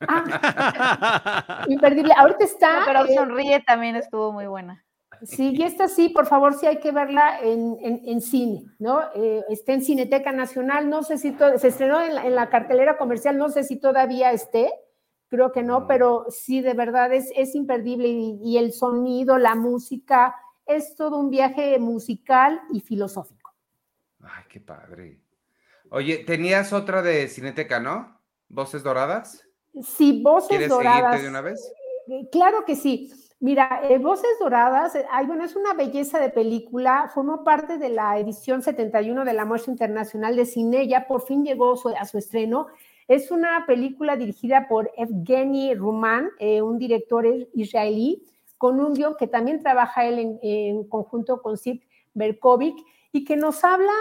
[0.00, 2.12] Ah, imperdible.
[2.16, 2.82] Ahorita está.
[2.86, 4.84] pero eh, sonríe también estuvo muy buena.
[5.24, 9.00] Sí, y esta sí, por favor, sí hay que verla en, en, cine, ¿no?
[9.14, 13.48] Eh, está en Cineteca Nacional, no sé si se estrenó en la, cartelera comercial, no
[13.48, 14.72] sé si todavía esté,
[15.28, 20.34] creo que no, pero sí, de verdad es, es imperdible y, el sonido, la música,
[20.66, 23.54] es todo un viaje musical y filosófico.
[24.22, 25.20] Ay, qué padre.
[25.90, 28.20] Oye, tenías otra de Cineteca, ¿no?
[28.48, 29.46] ¿Voces Doradas?
[29.82, 30.98] Sí, Voces Doradas.
[30.98, 31.72] ¿Quieres seguirte de una vez?
[32.30, 33.12] Claro que sí.
[33.42, 37.88] Mira, eh, Voces Doradas, eh, ay, bueno, es una belleza de película, formó parte de
[37.88, 42.18] la edición 71 de la Muestra Internacional de Cine, ya por fin llegó a su
[42.18, 42.68] estreno.
[43.08, 48.22] Es una película dirigida por Evgeny Ruman, eh, un director israelí,
[48.58, 51.80] con un guion que también trabaja él en, conjunto con Sid
[52.14, 52.76] Berkovic
[53.10, 53.92] y que nos habla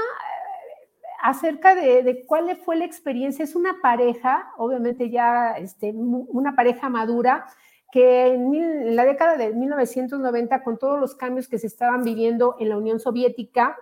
[1.24, 3.44] acerca de, cuál fue la experiencia.
[3.44, 7.48] Es una pareja, obviamente ya este, una pareja madura,
[7.92, 12.70] que en, la década de 1990, con todos los cambios que se estaban viviendo en
[12.70, 13.78] la Unión Soviética,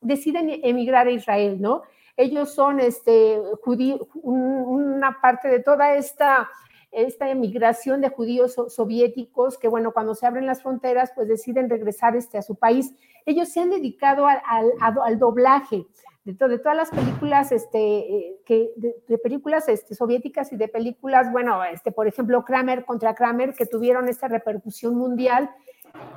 [0.00, 1.82] deciden emigrar a Israel, ¿no?
[2.16, 3.40] Ellos son este,
[4.22, 6.48] una parte de toda esta,
[6.92, 12.14] esta emigración de judíos soviéticos que, bueno, cuando se abren las fronteras, pues deciden regresar
[12.14, 12.94] este, a su país.
[13.26, 14.40] Ellos se han dedicado al,
[14.80, 15.86] al doblaje
[16.24, 21.62] de, todas las películas, este, eh, que, de, películas este, soviéticas y de películas, bueno,
[21.64, 25.50] este, por ejemplo, Kramer contra Kramer, que tuvieron esta repercusión mundial.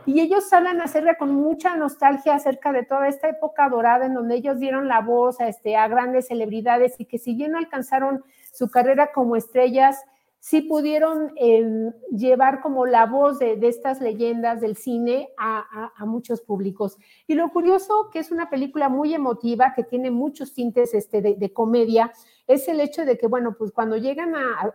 [0.05, 4.35] Y ellos hablan acerca con mucha nostalgia acerca de toda esta época dorada en donde
[4.35, 8.23] ellos dieron la voz a, este, a grandes celebridades y que si bien no alcanzaron
[8.53, 10.03] su carrera como estrellas,
[10.39, 16.97] sí pudieron em, llevar como la voz de, estas leyendas del cine a, muchos públicos.
[17.27, 21.53] Y lo curioso, que es una película muy emotiva, que tiene muchos tintes este, de,
[21.53, 22.11] comedia,
[22.47, 24.73] es el hecho de que, bueno, pues cuando llegan a,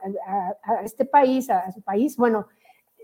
[0.85, 2.49] este país, a, su país, bueno,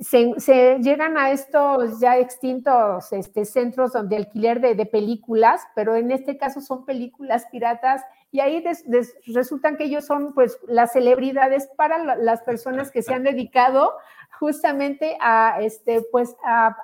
[0.01, 6.37] se, llegan a estos ya extintos este, centros de alquiler de, películas, pero en este
[6.37, 8.63] caso son películas piratas y ahí
[9.27, 13.93] resultan que ellos son pues las celebridades para las personas que se han dedicado
[14.39, 16.77] justamente a este pues a,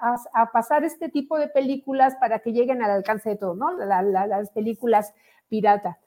[0.52, 3.72] pasar este tipo de películas para que lleguen al alcance de todo, ¿no?
[3.76, 5.14] las películas
[5.48, 5.98] pirata.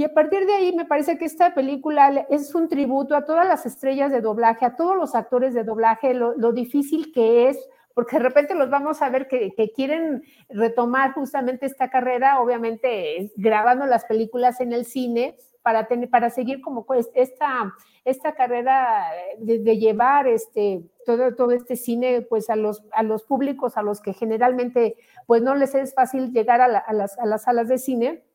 [0.00, 3.46] Y a partir de ahí me parece que esta película es un tributo a todas
[3.46, 7.58] las estrellas de doblaje, a todos los actores de doblaje, lo, difícil que es
[7.92, 13.84] porque de repente los vamos a ver que, quieren retomar justamente esta carrera, obviamente grabando
[13.84, 17.74] las películas en el cine para, tener, para seguir como pues esta,
[18.06, 19.04] esta carrera
[19.36, 24.00] de, llevar este, todo, todo este cine pues a los, a los públicos a los
[24.00, 24.96] que generalmente
[25.26, 28.29] pues no les es fácil llegar a, las, a las salas de cine.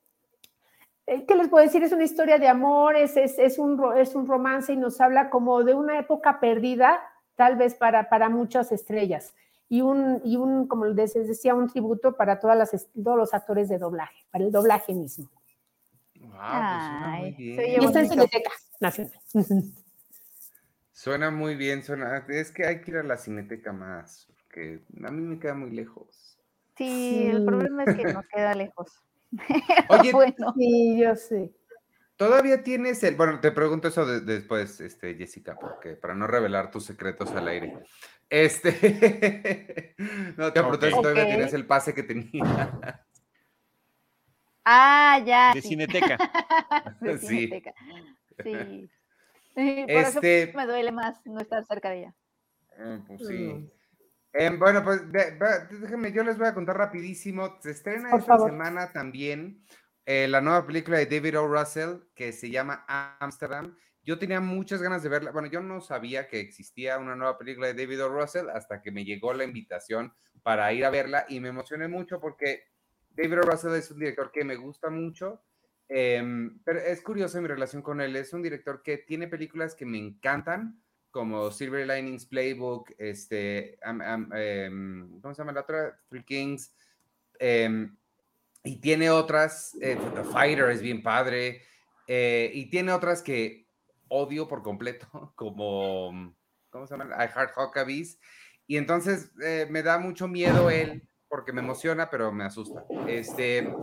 [1.08, 1.84] Eh, ¿Qué les puedo decir?
[1.84, 5.64] Es una historia de amor, es, es, un, es un romance y nos habla como
[5.64, 7.00] de una época perdida,
[7.36, 9.36] tal vez para, para muchas estrellas
[9.70, 13.70] y un, y un, como les decía, un tributo para todas las, todos los actores
[13.70, 15.30] de doblaje, para el doblaje mismo.
[16.20, 16.32] Wow,
[17.22, 19.14] pues y está en Cineteca Nacional.
[20.92, 25.12] Suena muy bien, suena, es que hay que ir a la Cineteca más, porque a
[25.12, 26.40] mí me queda muy lejos.
[26.78, 29.02] Sí, el problema es que nos queda lejos.
[29.90, 30.54] Oye, bueno.
[30.58, 31.52] sí, yo sé.
[32.18, 36.86] Todavía tienes el, bueno, te pregunto eso después, este, Jessica, porque para no revelar tus
[36.86, 37.78] secretos al aire.
[38.30, 39.96] Este,
[40.38, 43.04] no te pregunto si todavía tienes el pase que tenía.
[44.64, 45.54] Ah, ya.
[45.54, 46.18] De Cineteca.
[47.02, 47.74] de Cineteca.
[48.44, 48.54] Sí.
[48.54, 48.90] sí.
[49.54, 50.44] Por este...
[50.44, 52.16] eso me duele más no estar cerca de ella.
[52.80, 53.34] Ah, pues sí.
[53.34, 53.70] Mm.
[54.38, 57.58] Em, bueno, pues déjenme, yo les voy a contar rapidísimo.
[57.62, 59.64] Se estrena esta semana también
[60.06, 61.48] eh, la nueva película de David O.
[61.48, 62.86] Russell que se llama
[63.20, 63.78] Amsterdam.
[64.04, 65.32] Yo tenía muchas ganas de verla.
[65.32, 68.10] Bueno, yo no sabía que existía una nueva película de David O.
[68.10, 70.14] Russell hasta que me llegó la invitación
[70.44, 72.66] para ir a verla y me emocioné mucho porque
[73.12, 73.42] David O.
[73.44, 75.44] Russell es un director que me gusta mucho.
[75.88, 78.18] Em, pero es curioso mi relación con él.
[78.18, 80.84] Es un director que tiene películas que me encantan,
[81.16, 85.98] como Silver Linings Playbook, este, em, ¿cómo se llama la otra?
[86.10, 86.74] Three Kings.
[87.40, 87.96] Em,
[88.66, 91.62] y tiene otras, eh, The Fighter es bien padre.
[92.06, 93.66] Eh, y tiene otras que
[94.10, 95.08] odio por completo,
[95.38, 96.36] como,
[96.70, 97.16] ¿cómo se llama?
[97.24, 98.20] I Heart Huckabees.
[98.68, 102.84] Y entonces eh, me da mucho miedo él, porque me emociona, pero me asusta.
[103.08, 103.74] Este,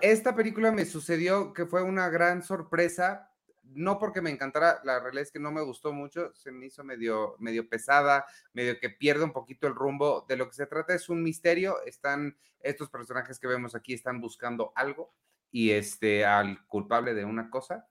[0.00, 3.31] esta película me sucedió que fue una gran sorpresa,
[3.74, 6.84] no porque me encantara, la realidad es que no me gustó mucho, se me hizo
[6.84, 10.24] medio, medio pesada, medio que pierde un poquito el rumbo.
[10.28, 14.20] De lo que se trata es un misterio, están, estos personajes que vemos aquí están
[14.20, 15.14] buscando algo
[15.50, 17.86] y este, al culpable de una cosa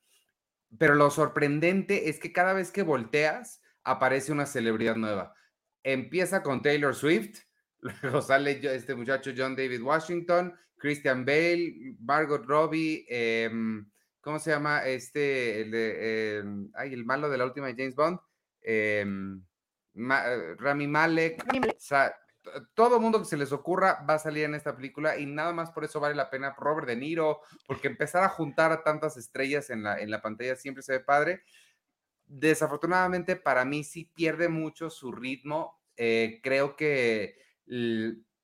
[0.78, 5.34] pero lo sorprendente es que cada vez que volteas, aparece una celebridad nueva.
[5.84, 7.40] Empieza con Taylor Swift,
[8.04, 13.90] luego sale este muchacho John David Washington, Christian Bale, Margot Robbie, em,
[14.22, 14.86] ¿cómo se llama?
[14.86, 18.20] Este, el, de, em, ay, el malo de la última de James Bond,
[18.62, 19.44] em,
[19.96, 21.44] eh, Rami Malek,
[22.74, 25.72] todo mundo que se les ocurra va a salir en esta película y nada más
[25.72, 29.70] por eso vale la pena Robert De Niro, porque empezar a juntar a tantas estrellas
[29.70, 31.44] en la, en la pantalla siempre se ve padre.
[32.26, 37.36] Desafortunadamente para mí sí pierde mucho su ritmo, eh, creo que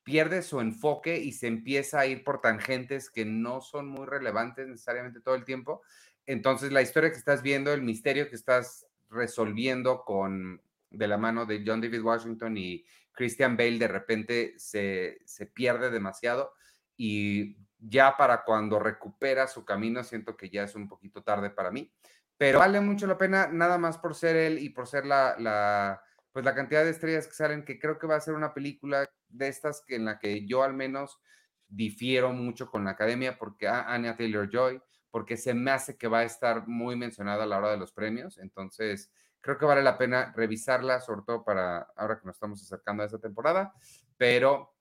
[0.08, 4.66] pierde su enfoque y se empieza a ir por tangentes que no son muy relevantes
[4.66, 5.82] necesariamente todo el tiempo.
[6.26, 11.46] Entonces la historia que estás viendo, el misterio que estás resolviendo con de la mano
[11.46, 15.20] de John David Washington y Christian Bale de repente se,
[15.54, 16.54] pierde demasiado
[16.96, 21.70] y ya para cuando recupera su camino siento que ya es un poquito tarde para
[21.70, 21.92] mí,
[22.38, 26.02] pero vale mucho la pena nada más por ser él y por ser la,
[26.38, 29.10] pues la cantidad de estrellas que salen, que creo que va a ser una película
[29.28, 31.20] de estas que en la que yo al menos
[31.68, 34.80] difiero mucho con la academia, porque a Anya Taylor Joy,
[35.10, 37.92] porque se me hace que va a estar muy mencionada a la hora de los
[37.92, 38.38] premios.
[38.38, 39.12] Entonces,
[39.42, 43.08] creo que vale la pena revisarla, sobre todo para ahora que nos estamos acercando a
[43.08, 43.74] esa temporada,
[44.16, 44.76] pero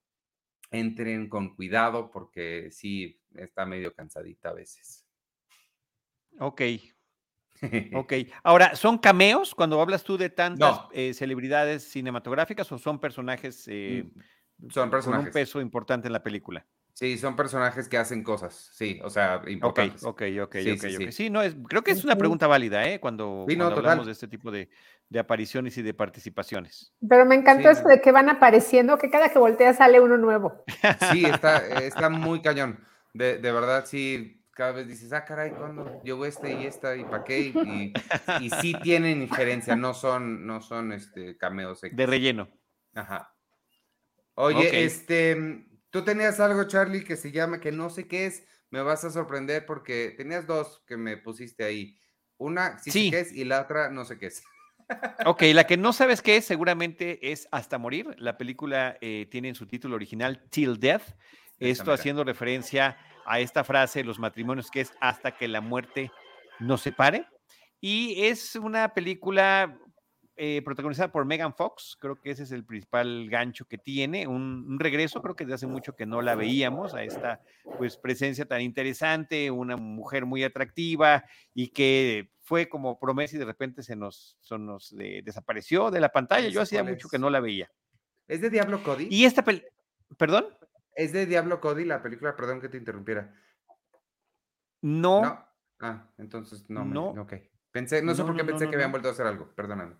[0.69, 5.07] entren con cuidado porque sí está medio cansadita a veces.
[6.37, 6.61] Ok.
[7.93, 8.13] Ok.
[8.43, 14.05] Ahora, ¿son cameos cuando hablas tú de tantas eh, celebridades cinematográficas o son personajes, eh,
[14.59, 16.65] mm, son personajes con un peso importante en la película?
[16.97, 20.03] Sí, son personajes que hacen cosas, sí, o sea, importantes.
[20.03, 21.29] Ok, ok, ok, sí, sí, sí.
[21.29, 22.99] no, es, creo que es una pregunta válida, ¿eh?
[22.99, 24.67] Cuando, hablamos de este tipo de,
[25.15, 26.91] apariciones y de participaciones.
[27.07, 30.63] Pero me encantó esto de que van apareciendo, que cada que voltea sale uno nuevo.
[31.11, 32.79] Sí, está, está muy cañón.
[33.13, 37.05] De, de verdad, sí, cada vez dices, ah, caray, ¿cuándo llegó este y esta y
[37.05, 37.39] para qué?
[37.39, 37.93] Y,
[38.41, 41.81] y, sí tienen injerencia, no son, no son este, cameos.
[41.81, 42.49] De relleno.
[42.93, 43.33] Ajá.
[44.33, 48.81] Oye, este Tú tenías algo, Charlie, que se llama, que no sé qué es, me
[48.81, 51.97] vas a sorprender porque tenías dos que me pusiste ahí.
[52.37, 54.43] Una sí, sé qué es y la otra no sé qué es.
[55.25, 58.15] Ok, la que no sabes qué es seguramente es Hasta Morir.
[58.19, 61.15] La película eh, tiene en su título original Till Death.
[61.59, 62.97] Esto haciendo referencia
[63.27, 66.11] a esta frase de los matrimonios que es hasta que la muerte
[66.59, 67.27] nos separe.
[67.79, 69.77] Y es una película
[70.39, 74.79] eh, protagonizada por Megan Fox, creo que ese es el principal gancho que tiene, un,
[74.79, 77.41] regreso, creo que desde hace mucho que no la veíamos, a esta
[77.79, 81.25] pues presencia tan interesante, una mujer muy atractiva
[81.55, 86.49] y que fue como promesa y de repente se nos, nos desapareció de la pantalla,
[86.49, 87.71] yo hacía mucho que no la veía.
[88.27, 89.07] ¿Es de Diablo Cody?
[89.09, 89.43] Y esta
[90.19, 90.45] ¿Perdón?
[90.97, 92.35] ¿Es de Diablo Cody la película?
[92.35, 93.31] Perdón que te interrumpiera.
[94.81, 95.47] No.
[95.79, 96.83] Ah, entonces no.
[96.83, 97.09] No.
[97.21, 97.33] ok.
[97.71, 99.95] Pensé, no sé por qué pensé que habían vuelto a hacer algo, perdóname.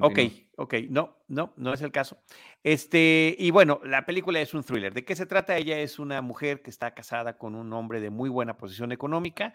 [0.00, 0.18] Ok,
[0.56, 2.22] ok, no, no, no es el caso.
[2.62, 4.94] Este, y bueno, la película es un thriller.
[4.94, 5.56] ¿De qué se trata?
[5.56, 9.52] Ella es una mujer que está casada con un hombre de muy buena posición económica.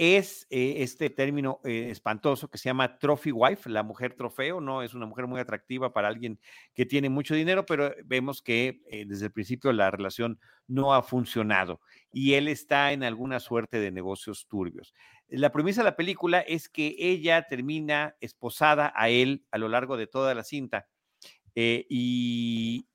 [0.00, 4.84] Es eh, este término eh, espantoso que se llama trophy wife, la mujer trofeo, ¿no?
[4.84, 6.38] Es una mujer muy atractiva para alguien
[6.72, 10.38] que tiene mucho dinero, pero vemos que eh, desde el principio la relación
[10.68, 11.80] no ha funcionado
[12.12, 14.94] y él está en alguna suerte de negocios turbios.
[15.26, 19.96] La premisa de la película es que ella termina esposada a él a lo largo
[19.96, 20.86] de toda la cinta.
[21.56, 22.86] Y,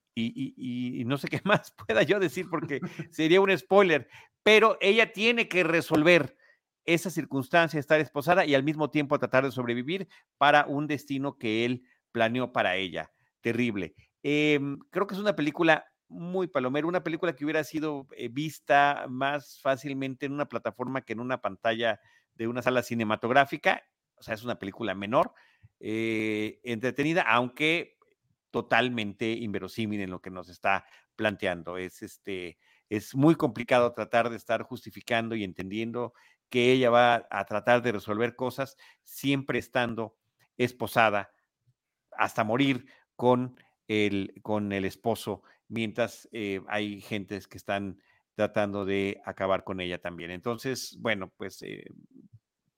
[1.05, 2.79] no sé qué más pueda yo decir porque
[3.11, 4.07] sería un spoiler,
[4.41, 6.37] pero ella tiene que resolver
[6.85, 10.07] esa circunstancia, estar esposada y al mismo tiempo tratar de sobrevivir
[10.37, 13.11] para un destino que él planeó para ella.
[13.41, 13.95] Terrible.
[14.21, 19.05] Em, creo que es una película muy palomera, una película que hubiera sido eh, vista
[19.09, 21.99] más fácilmente en una plataforma que en una pantalla
[22.35, 23.83] de una sala cinematográfica,
[24.15, 25.33] o sea, es una película menor,
[25.79, 27.97] eh, entretenida, aunque
[28.51, 31.77] totalmente inverosímil en lo que nos está planteando.
[31.77, 32.57] Es, este,
[32.89, 36.13] es muy complicado tratar de estar justificando y entendiendo
[36.53, 40.15] que ella va a tratar de resolver cosas siempre estando
[40.55, 41.31] esposada
[42.11, 42.85] hasta morir
[43.15, 47.99] con el, con el esposo, mientras eh, hay gentes que están
[48.35, 50.29] tratando de acabar con ella también.
[50.29, 51.87] Entonces, bueno, pues eh,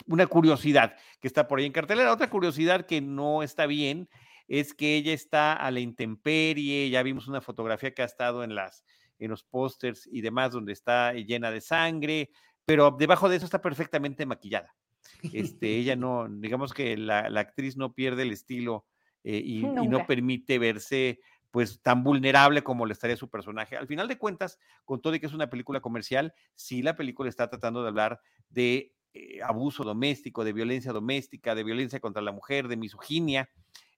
[0.06, 2.14] una curiosidad que está por ahí en cartelera.
[2.14, 4.08] Otra curiosidad que no está bien
[4.48, 6.90] es que ella está a la intemperie.
[6.90, 8.86] Ya vimos una fotografía que ha estado en las
[9.20, 12.30] en los pósters y demás donde está llena de sangre,
[12.66, 14.76] pero debajo de eso está perfectamente maquillada.
[15.34, 18.86] Este, ella no, digamos que la, actriz no pierde el estilo
[19.24, 21.20] eh, y, y, no permite verse
[21.56, 23.78] pues tan vulnerable como le estaría su personaje.
[23.78, 27.30] Al final de cuentas, con todo y que es una película comercial, sí la película
[27.30, 32.34] está tratando de hablar de eh, abuso doméstico, de violencia doméstica, de violencia contra la
[32.34, 33.50] mujer, de misoginia,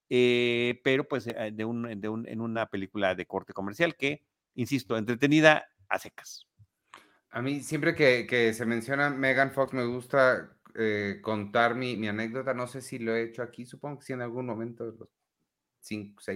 [0.07, 5.65] eh, pero pues eh, de un, en una película de corte comercial que, insisto, entretenida
[5.89, 6.45] a secas.
[7.32, 10.53] A mí siempre que, se menciona Megan Fox me gusta
[11.21, 14.21] contar mi, mi, anécdota, no sé si lo he hecho aquí, supongo que sí en
[14.21, 14.93] algún momento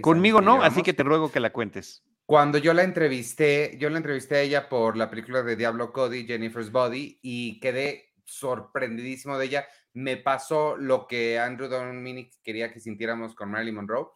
[0.02, 2.04] Conmigo no, así que te ruego que la cuentes.
[2.26, 6.26] Cuando yo la entrevisté, yo la entrevisté a ella por la película de Diablo Cody,
[6.26, 9.68] Jennifer's Body, y quedé sorprendidísimo de ella.
[9.94, 14.08] Me pasó lo que Andrew Dominic quería que sintiéramos con Marilyn Monroe,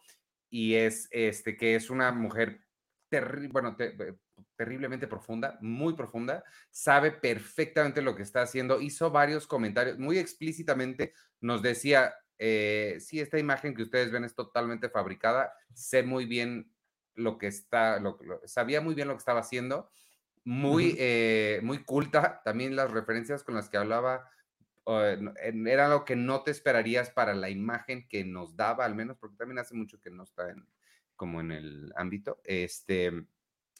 [0.48, 2.60] y es este, que es una mujer
[3.50, 3.76] bueno,
[4.56, 11.12] terriblemente profunda, muy profunda, sabe perfectamente lo que está haciendo, hizo varios comentarios, muy explícitamente
[11.40, 16.70] nos decía, eh, sí, esta imagen que ustedes ven es totalmente fabricada, sé muy bien
[17.14, 19.90] lo que está, lo, sabía muy bien lo que estaba haciendo,
[20.44, 24.30] muy, eh, muy culta, también las referencias con las que hablaba
[25.66, 29.36] era lo que no te esperarías para la imagen que nos daba, al menos, porque
[29.36, 30.64] también hace mucho que no está en,
[31.16, 32.40] como en el ámbito.
[32.44, 33.12] Este,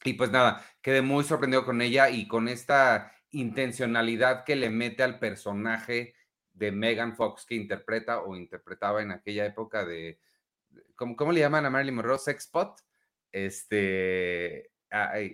[0.07, 5.03] y pues nada, quedé muy sorprendido con ella y con esta intencionalidad que le mete
[5.03, 6.15] al personaje
[6.53, 10.21] de Megan Fox que interpreta o interpretaba en aquella época de,
[10.95, 12.19] ¿cómo, cómo le llaman a Marilyn Monroe?
[12.19, 12.81] Sexpot.
[13.33, 14.71] Este,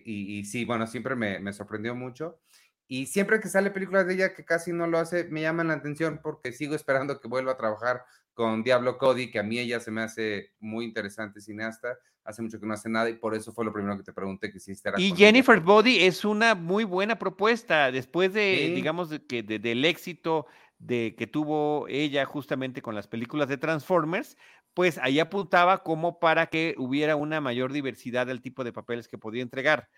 [0.04, 2.40] y, sí, bueno, siempre me, me, sorprendió mucho.
[2.88, 5.74] Y siempre que sale películas de ella que casi no lo hace, me llaman la
[5.74, 8.04] atención porque sigo esperando que vuelva a trabajar
[8.34, 11.98] con Diablo Cody, que a mí ella se me hace muy interesante cineasta.
[12.24, 14.52] Hace mucho que no hace nada y por eso fue lo primero que te pregunté
[14.52, 15.00] que si estará.
[15.00, 20.46] Y Jennifer Body es una muy buena propuesta después de, digamos, de, que del éxito
[20.78, 24.36] de que tuvo ella justamente con las películas de Transformers,
[24.74, 29.18] pues ahí apuntaba como para que hubiera una mayor diversidad del tipo de papeles que
[29.18, 29.88] podía entregar.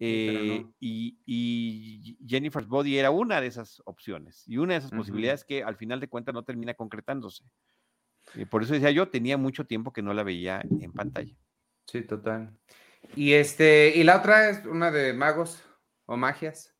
[0.00, 5.44] Eh, y, y, Jennifer's Body era una de esas opciones y una de esas posibilidades
[5.44, 7.44] que al final de cuentas no termina concretándose.
[8.34, 11.34] Y por eso decía yo, tenía mucho tiempo que no la veía en pantalla.
[11.86, 12.58] Sí, total.
[13.14, 15.62] Y este, y la otra es una de magos
[16.06, 16.73] o magias.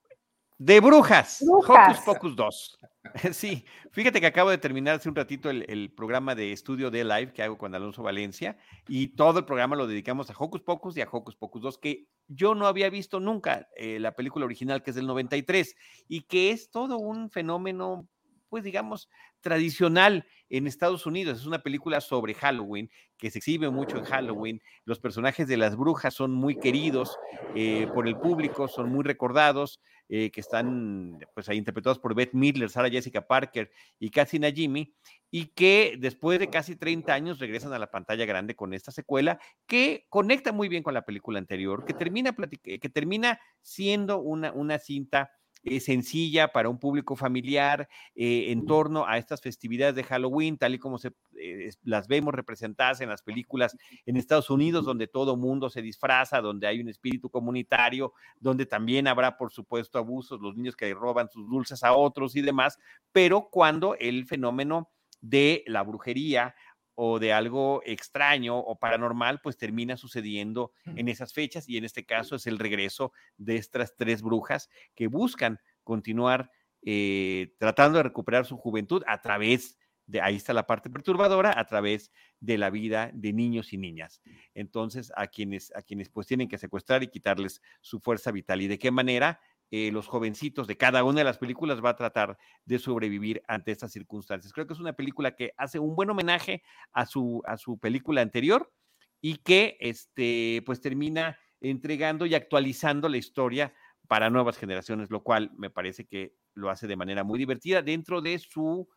[0.59, 2.78] De brujas, Hocus Pocus 2.
[3.32, 7.32] Sí, fíjate que acabo de terminar hace un ratito el, programa de estudio de live
[7.32, 8.57] que hago con Alonso Valencia
[8.88, 12.07] y todo el programa lo dedicamos a Hocus Pocus y a Hocus Pocus 2, que
[12.28, 15.76] yo no había visto nunca eh, la película original que es del 93
[16.09, 18.09] y que es todo un fenómeno
[18.55, 19.09] pues digamos,
[19.40, 21.40] tradicional en Estados Unidos.
[21.40, 22.88] Es una película sobre Halloween,
[23.18, 24.62] que se exhibe mucho en Halloween.
[24.84, 27.18] Los personajes de las brujas son muy queridos
[27.57, 32.32] eh, por el público, son muy recordados, eh, que están pues ahí interpretados por Beth
[32.32, 34.94] Midler, Sarah Jessica Parker y Cassie Najimy,
[35.32, 39.40] y que después de casi 30 años regresan a la pantalla grande con esta secuela
[39.66, 44.78] que conecta muy bien con la película anterior, que termina, que termina siendo una, una
[44.78, 45.32] cinta
[45.64, 50.74] eh, sencilla para un público familiar eh, en torno a estas festividades de Halloween, tal
[50.74, 55.36] y como se, eh, las vemos representadas en las películas en Estados Unidos, donde todo
[55.36, 60.54] mundo se disfraza, donde hay un espíritu comunitario, donde también habrá, por supuesto, abusos, los
[60.54, 62.78] niños que roban sus dulces a otros y demás,
[63.12, 64.90] pero cuando el fenómeno
[65.22, 66.54] de la brujería
[66.95, 72.05] o de algo extraño o paranormal, pues termina sucediendo en esas fechas y en este
[72.05, 76.51] caso es el regreso de estas tres brujas que buscan continuar
[76.82, 81.64] eh, tratando de recuperar su juventud a través de, ahí está la parte perturbadora, a
[81.66, 84.20] través de la vida de niños y niñas.
[84.55, 88.61] Entonces, a quienes, a quienes pues tienen que secuestrar y quitarles su fuerza vital.
[88.61, 89.40] ¿Y de qué manera?
[89.77, 93.72] Eh, los jovencitos de cada una de las películas va a tratar de sobrevivir ante
[93.72, 94.53] estas circunstancias.
[94.53, 96.62] Creo que es una película que hace un buen homenaje
[96.93, 98.72] a su, a su película anterior
[99.20, 103.75] y que este, pues termina entregando y actualizando la historia
[104.07, 108.20] para nuevas generaciones, lo cual me parece que lo hace de manera muy divertida dentro
[108.20, 108.89] de su,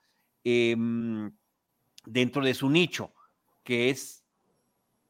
[0.44, 1.36] em,
[2.06, 3.16] dentro de su nicho,
[3.64, 4.27] que es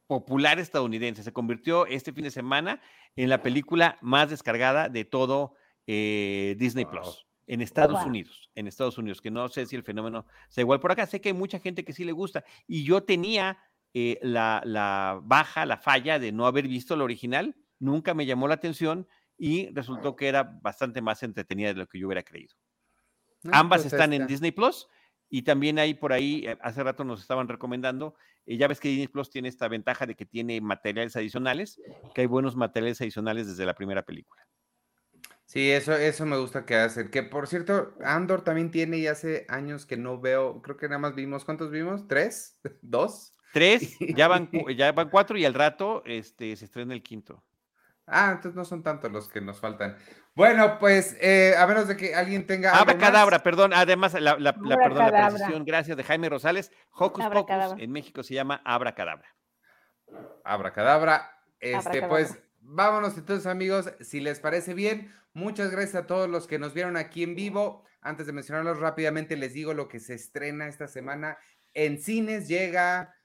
[0.08, 1.24] popular estadounidense.
[1.24, 2.82] Se convirtió este fin de semana
[3.16, 5.54] en la película más descargada de todo
[5.86, 10.26] eh, Disney Plus en Estados Unidos, en Estados Unidos, que no sé si el fenómeno
[10.50, 13.04] sea igual por acá, sé que hay mucha gente que sí le gusta y yo
[13.04, 13.58] tenía
[13.94, 18.50] eh, la, la, baja, la falla de no haber visto la original, nunca me llamó
[18.50, 22.54] la atención y resultó que era bastante más entretenida de lo que yo hubiera creído.
[23.52, 24.88] Ambas pues están en Disney Plus
[25.30, 28.16] y también hay por ahí, eh, hace rato nos estaban recomendando,
[28.46, 31.82] eh, ya ves que Disney Plus tiene esta ventaja de que tiene materiales adicionales,
[32.14, 34.48] que hay buenos materiales adicionales desde la primera película.
[35.46, 37.10] Sí, eso, eso me gusta que hace.
[37.10, 41.00] Que por cierto, Andor también tiene y hace años que no veo, creo que nada
[41.00, 42.08] más vimos, ¿cuántos vimos?
[42.08, 42.60] ¿Tres?
[42.82, 43.34] ¿Dos?
[43.54, 47.44] Tres, ya van, ya van cuatro y al rato este, se estrena el quinto.
[48.06, 49.98] Ah, entonces no son tantos los que nos faltan.
[50.38, 52.78] Bueno, pues eh, a menos de que alguien tenga.
[52.78, 53.74] Abra cadabra, perdón.
[53.74, 56.72] Además, la, la, perdón, la precisión, gracias de Jaime Rosales.
[56.92, 59.36] Hocus Pocus en México se llama Abra Cadabra.
[60.44, 61.42] Abra Cadabra.
[61.60, 63.92] Este, pues vámonos entonces, amigos.
[64.00, 67.84] Si les parece bien, muchas gracias a todos los que nos vieron aquí en vivo.
[68.02, 71.40] Antes de mencionarlos rápidamente, les digo lo que se estrena esta semana.
[71.74, 73.16] En cines llega,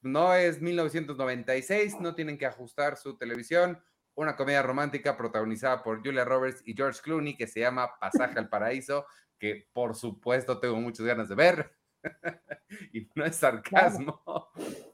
[0.00, 3.78] no es 1996, no tienen que ajustar su televisión
[4.20, 8.50] una comedia romántica protagonizada por Julia Roberts y George Clooney que se llama Pasaje al
[8.50, 9.06] Paraíso,
[9.38, 11.72] que por supuesto tengo muchas ganas de ver.
[12.92, 14.22] y no es sarcasmo.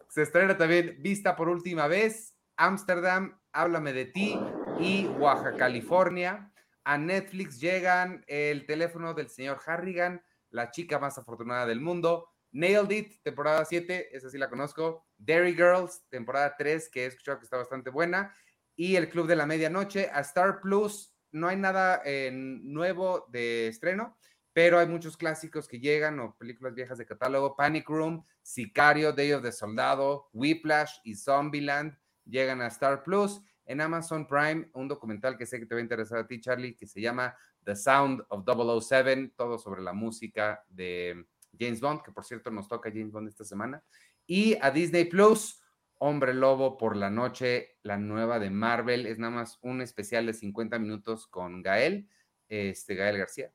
[0.08, 4.38] Se estrena también Vista por última vez, Amsterdam, Háblame de ti
[4.78, 6.52] y Oaxaca, California.
[6.84, 12.28] A Netflix llegan el teléfono del señor Harrigan, la chica más afortunada del mundo.
[12.52, 15.04] Nailed It, temporada 7, esa sí la conozco.
[15.18, 18.32] Dairy Girls, temporada 3, que he escuchado que está bastante buena
[18.76, 20.10] y el Club de la Medianoche.
[20.12, 24.16] A Star Plus no hay nada eh, nuevo de estreno,
[24.52, 27.56] pero hay muchos clásicos que llegan o películas viejas de catálogo.
[27.56, 33.40] Panic Room, Sicario, Day of the Soldado, Whiplash y Zombieland llegan a Star Plus.
[33.64, 36.76] En Amazon Prime, un documental que sé que te va a interesar a ti, Charlie,
[36.76, 41.26] que se llama The Sound of 007, todo sobre la música de
[41.58, 43.82] James Bond, que por cierto nos toca James Bond esta semana.
[44.24, 45.60] Y a Disney Plus,
[45.98, 50.34] Hombre Lobo por la noche, la nueva de Marvel, es nada más un especial de
[50.34, 52.08] 50 minutos con Gael,
[52.48, 53.52] este, Gael García,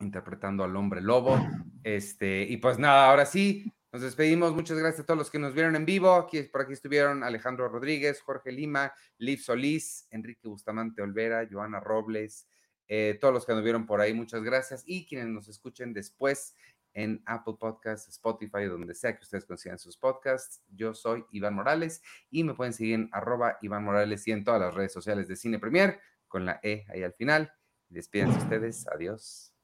[0.00, 1.38] interpretando al Hombre Lobo.
[1.82, 4.54] Este, y pues nada, ahora sí, nos despedimos.
[4.54, 6.14] Muchas gracias a todos los que nos vieron en vivo.
[6.14, 12.48] Aquí, por aquí estuvieron Alejandro Rodríguez, Jorge Lima, Liv Solís, Enrique Bustamante Olvera, Joana Robles,
[12.88, 14.82] eh, todos los que nos vieron por ahí, muchas gracias.
[14.86, 16.54] Y quienes nos escuchen después
[16.94, 20.62] en Apple Podcasts, Spotify, donde sea que ustedes consigan sus podcasts.
[20.68, 24.60] Yo soy Iván Morales y me pueden seguir en arroba Iván Morales y en todas
[24.60, 27.52] las redes sociales de Cine Premier con la E ahí al final.
[27.88, 28.86] Despídense ustedes.
[28.88, 29.54] Adiós.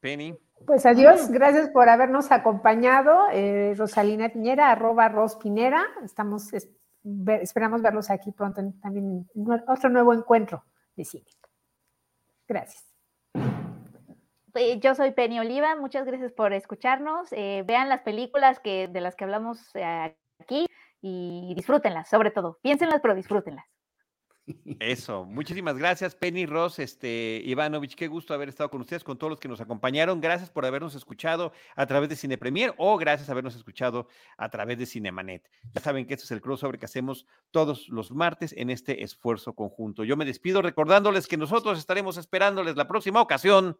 [0.00, 0.36] Penny.
[0.66, 3.26] Pues adiós, gracias por habernos acompañado.
[3.32, 5.84] Eh, Rosalina Piñera, arroba Ros Pinera.
[6.04, 10.64] Estamos, esperamos verlos aquí pronto en, también en otro nuevo encuentro
[10.96, 11.26] de cine.
[12.48, 12.91] Gracias.
[14.54, 17.32] Eh, yo soy Penny Oliva, muchas gracias por escucharnos.
[17.32, 20.66] Eh, vean las películas que, de las que hablamos eh, aquí
[21.00, 22.58] y disfrútenlas, sobre todo.
[22.62, 23.64] Piénsenlas, pero disfrútenlas.
[24.80, 29.30] Eso, muchísimas gracias, Penny Ross, este, Ivanovich, qué gusto haber estado con ustedes, con todos
[29.30, 30.20] los que nos acompañaron.
[30.20, 34.50] Gracias por habernos escuchado a través de Cine Premier o gracias por habernos escuchado a
[34.50, 35.48] través de Cinemanet.
[35.72, 39.54] Ya saben que este es el crossover que hacemos todos los martes en este esfuerzo
[39.54, 40.02] conjunto.
[40.02, 43.78] Yo me despido recordándoles que nosotros estaremos esperándoles la próxima ocasión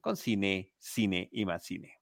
[0.00, 1.98] con cine, cine y más cine.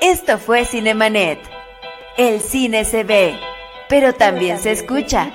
[0.00, 1.38] Esto fue Cinemanet.
[2.16, 3.38] El cine se ve,
[3.88, 5.32] pero también se escucha.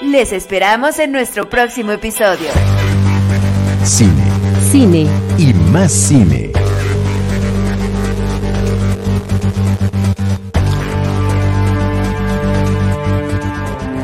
[0.00, 2.50] Les esperamos en nuestro próximo episodio.
[3.84, 4.22] Cine.
[4.70, 5.06] Cine.
[5.38, 6.50] Y más cine.